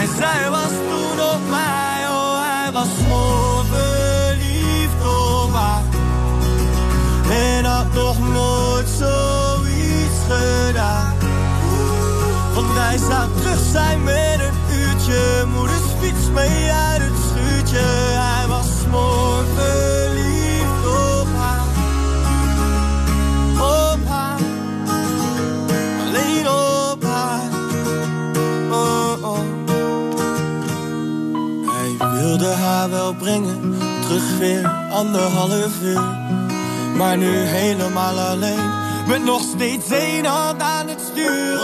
[0.00, 2.08] En zij was toen op mij.
[2.08, 5.82] Oh, hij was zo verliefd op haar.
[7.30, 11.21] En had nog nooit zoiets gedaan.
[12.54, 15.44] Want hij zou terug zijn met een uurtje.
[15.54, 17.86] Moeders fiets mee uit het schuurtje.
[18.18, 21.66] Hij was mooi verliefd op haar.
[23.56, 24.38] Op haar.
[26.06, 27.48] Alleen op haar.
[28.70, 29.38] Oh, oh.
[31.66, 33.74] Hij wilde haar wel brengen.
[34.00, 36.02] Terug weer anderhalf uur.
[36.96, 38.70] Maar nu helemaal alleen.
[39.06, 41.60] Met nog steeds één hand aan het stuur.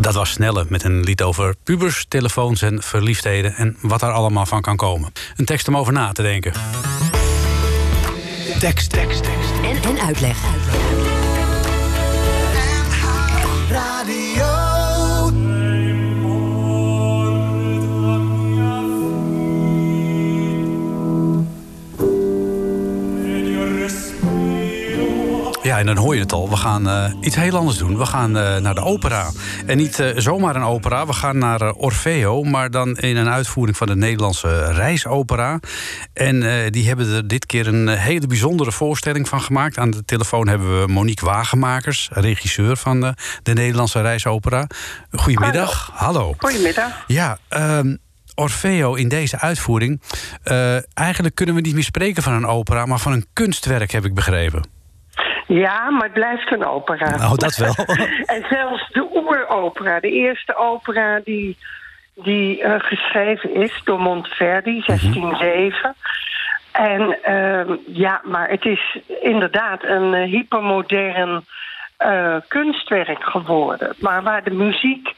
[0.00, 3.54] Dat was Snelle met een lied over pubers, telefoons en verliefdheden...
[3.54, 5.12] en wat daar allemaal van kan komen.
[5.36, 6.52] Een tekst om over na te denken.
[8.58, 9.52] Tekst, tekst, tekst.
[9.62, 10.38] En, en uitleg.
[25.80, 26.50] En dan hoor je het al.
[26.50, 27.98] We gaan eh, iets heel anders doen.
[27.98, 29.30] We gaan eh, naar de opera.
[29.66, 31.06] En niet eh, zomaar een opera.
[31.06, 32.42] We gaan naar Orfeo.
[32.42, 35.60] Maar dan in een uitvoering van de Nederlandse Reisopera.
[36.12, 39.78] En die hebben er dit keer een hele bijzondere voorstelling van gemaakt.
[39.78, 44.66] Aan de telefoon hebben we Monique Wagenmakers, regisseur van de, de Nederlandse Reisopera.
[45.10, 45.90] Goedemiddag.
[45.94, 46.34] Hallo.
[46.38, 47.04] Goedemiddag.
[47.06, 47.96] Ja, ehm,
[48.34, 50.00] Orfeo in deze uitvoering.
[50.94, 54.14] eigenlijk kunnen we niet meer spreken van een opera, maar van een kunstwerk, heb ik
[54.14, 54.79] begrepen.
[55.52, 57.16] Ja, maar het blijft een opera.
[57.16, 57.74] Nou, dat wel.
[58.34, 61.56] en zelfs de oeropera, de eerste opera die,
[62.14, 65.94] die eh, geschreven is door Monteverdi, 1607.
[66.72, 71.44] En ehm, ja, maar het is inderdaad een eh, hypermodern
[71.96, 73.94] eh, kunstwerk geworden.
[73.98, 75.08] Maar waar de muziek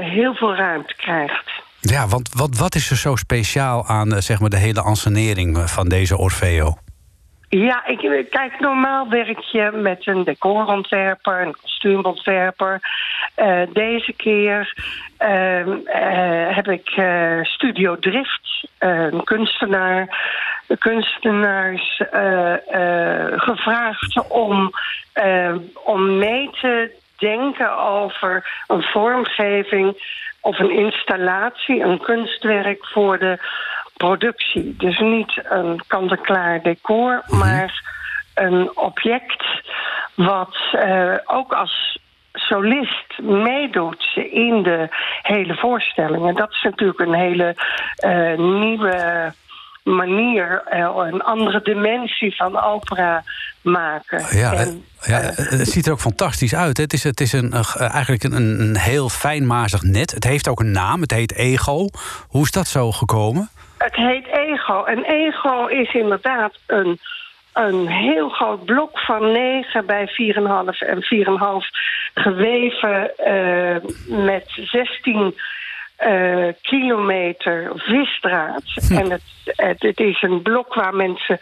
[0.00, 1.50] heel veel ruimte krijgt.
[1.80, 5.88] Ja, want wat, wat is er zo speciaal aan zeg maar, de hele ansenering van
[5.88, 6.76] deze Orfeo?
[7.56, 12.80] Ja, ik, kijk, normaal werk je met een decorontwerper, een kostuumontwerper.
[13.34, 14.74] Eh, deze keer
[15.16, 20.08] ehm, eh, heb ik eh, Studio Drift, een kunstenaar,
[20.78, 22.02] kunstenaars
[23.36, 24.70] gevraagd om,
[25.12, 29.96] eh, om mee te denken over een vormgeving
[30.40, 33.38] of een installatie, een kunstwerk voor de
[33.96, 34.74] productie.
[34.76, 37.82] Dus niet een kant-en-klaar decor, maar
[38.34, 39.44] een object
[40.14, 41.98] wat eh, ook als
[42.32, 44.88] solist meedoet in de
[45.22, 46.28] hele voorstelling.
[46.28, 47.54] En dat is natuurlijk een hele
[47.96, 49.32] eh, nieuwe
[49.82, 53.22] manier, eh, een andere dimensie van opera
[53.62, 54.38] maken.
[54.38, 56.76] Ja, En, ja, het ziet er ook fantastisch uit.
[56.76, 56.82] hè.
[56.82, 60.10] Het is, het is een, eigenlijk een, een heel fijnmazig net.
[60.10, 61.88] Het heeft ook een naam, het heet Ego.
[62.28, 63.50] Hoe is dat zo gekomen?
[63.82, 64.84] Het heet ego.
[64.84, 66.98] En ego is inderdaad een,
[67.52, 70.14] een heel groot blok van 9 bij 4,5
[70.78, 71.68] en 4,5
[72.14, 73.76] geweven eh,
[74.06, 75.34] met 16
[75.96, 78.62] eh, kilometer visdraad.
[78.90, 81.38] En het, het, het is een blok waar mensen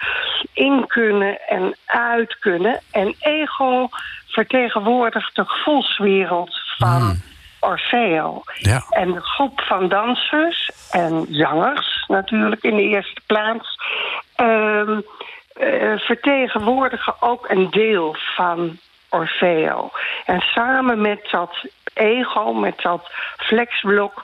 [0.53, 2.81] in kunnen en uit kunnen.
[2.91, 3.89] En ego
[4.27, 7.21] vertegenwoordigt de gevoelswereld van
[7.61, 8.43] Orfeo.
[8.55, 8.85] Ja.
[8.91, 13.79] En de groep van dansers en zangers natuurlijk in de eerste plaats...
[14.35, 15.01] ehm,
[15.61, 19.91] eh, vertegenwoordigen ook een deel van Orfeo.
[20.27, 24.23] En samen met dat ego, met dat flexblok.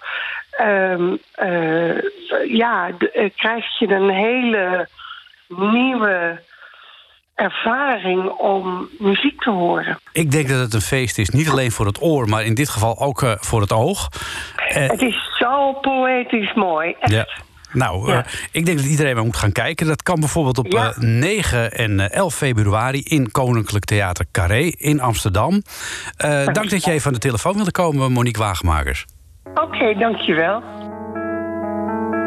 [0.50, 2.00] ehm, eh,
[2.48, 4.88] ja, eh, krijg je een hele
[5.48, 6.42] nieuwe
[7.34, 9.98] ervaring om muziek te horen.
[10.12, 12.68] Ik denk dat het een feest is, niet alleen voor het oor, maar in dit
[12.68, 14.08] geval ook voor het oog.
[14.56, 16.94] Het is zo poëtisch mooi.
[17.00, 17.12] Echt.
[17.12, 17.26] ja.
[17.76, 18.24] Nou, Ja.
[18.24, 19.86] eh, ik denk dat iedereen maar moet gaan kijken.
[19.86, 20.90] Dat kan bijvoorbeeld op Ja.
[20.90, 25.62] eh, 9 en eh, 11 februari in Koninklijk Theater Carré in Amsterdam.
[26.16, 29.04] Eh, dank dat je even aan de telefoon wilde komen, Monique Wagemakers.
[29.54, 30.62] Oké, dankjewel.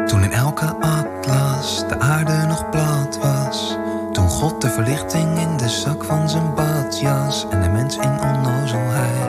[0.06, 3.76] Toen in elke atlas de aarde nog plat was.
[4.12, 9.19] Toen God de verlichting in de zak van zijn badjas en de mens in onnozelheid.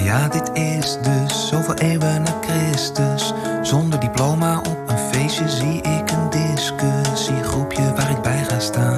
[0.00, 3.32] Maar ja, dit is dus zoveel eeuwen na Christus.
[3.62, 8.96] Zonder diploma op een feestje zie ik een discussiegroepje waar ik bij ga staan.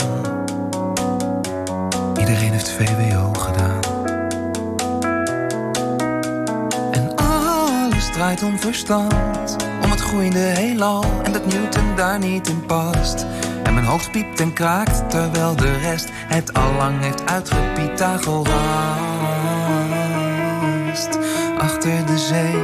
[2.19, 3.81] Iedereen heeft VWO gedaan.
[6.91, 9.57] En alles draait om verstand.
[9.83, 13.27] Om het groeiende heelal en dat Newton daar niet in past.
[13.63, 17.23] En mijn hoofd piept en kraakt terwijl de rest het allang heeft
[21.59, 22.62] Achter de zee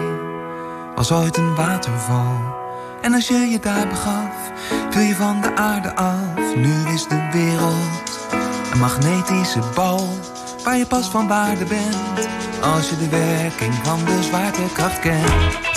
[0.95, 2.57] was ooit een waterval.
[3.01, 4.53] En als je je daar begaf,
[4.91, 6.55] viel je van de aarde af.
[6.57, 8.19] Nu is de wereld
[8.73, 10.09] een magnetische bal
[10.65, 12.29] waar je pas van waarde bent
[12.63, 15.68] als je de werking van de zwaartekracht kent.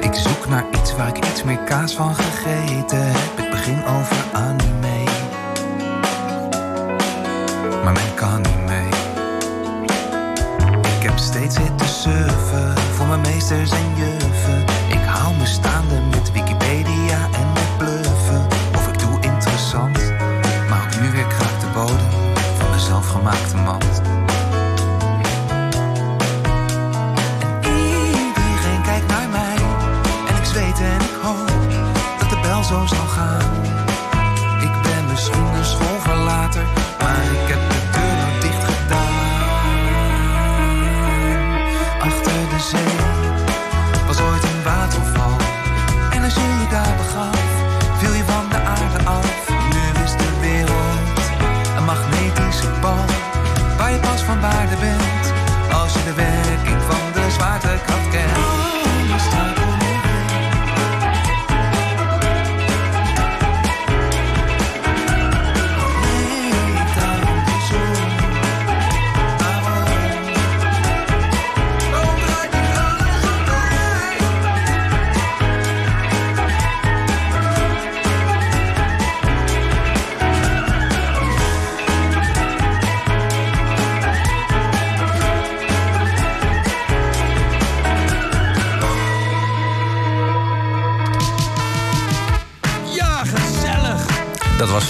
[0.00, 3.36] Ik zoek naar iets waar ik iets meer kaas van gegeten heb.
[3.36, 5.04] Het begin over anime.
[7.84, 8.88] Maar men kan niet mee.
[10.96, 14.60] Ik heb steeds zitten surfen voor mijn meesters en juffen.
[14.88, 16.00] Ik hou me staande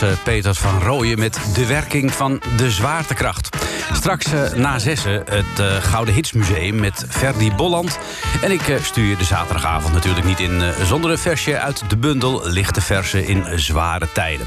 [0.03, 3.57] eh, Peter van Rooyen met de werking van de zwaartekracht.
[3.92, 7.98] Straks eh, na zessen het eh, Gouden Hitsmuseum met Ferdy Bolland.
[8.42, 12.48] En ik stuur je de zaterdagavond natuurlijk niet in zonder een versje uit de bundel
[12.48, 14.46] Lichte Versen in Zware Tijden.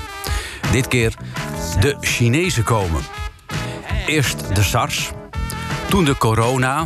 [0.71, 1.13] Dit keer
[1.79, 3.01] de Chinezen komen.
[4.07, 5.11] Eerst de SARS,
[5.89, 6.85] toen de corona.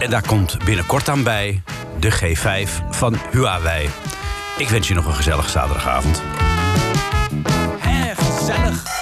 [0.00, 1.62] En daar komt binnenkort aan bij
[2.00, 3.88] de G5 van Huawei.
[4.58, 6.22] Ik wens je nog een gezellige zaterdagavond.
[8.52, 8.72] Hé, gezellig.
[8.72, 9.01] Gezellig,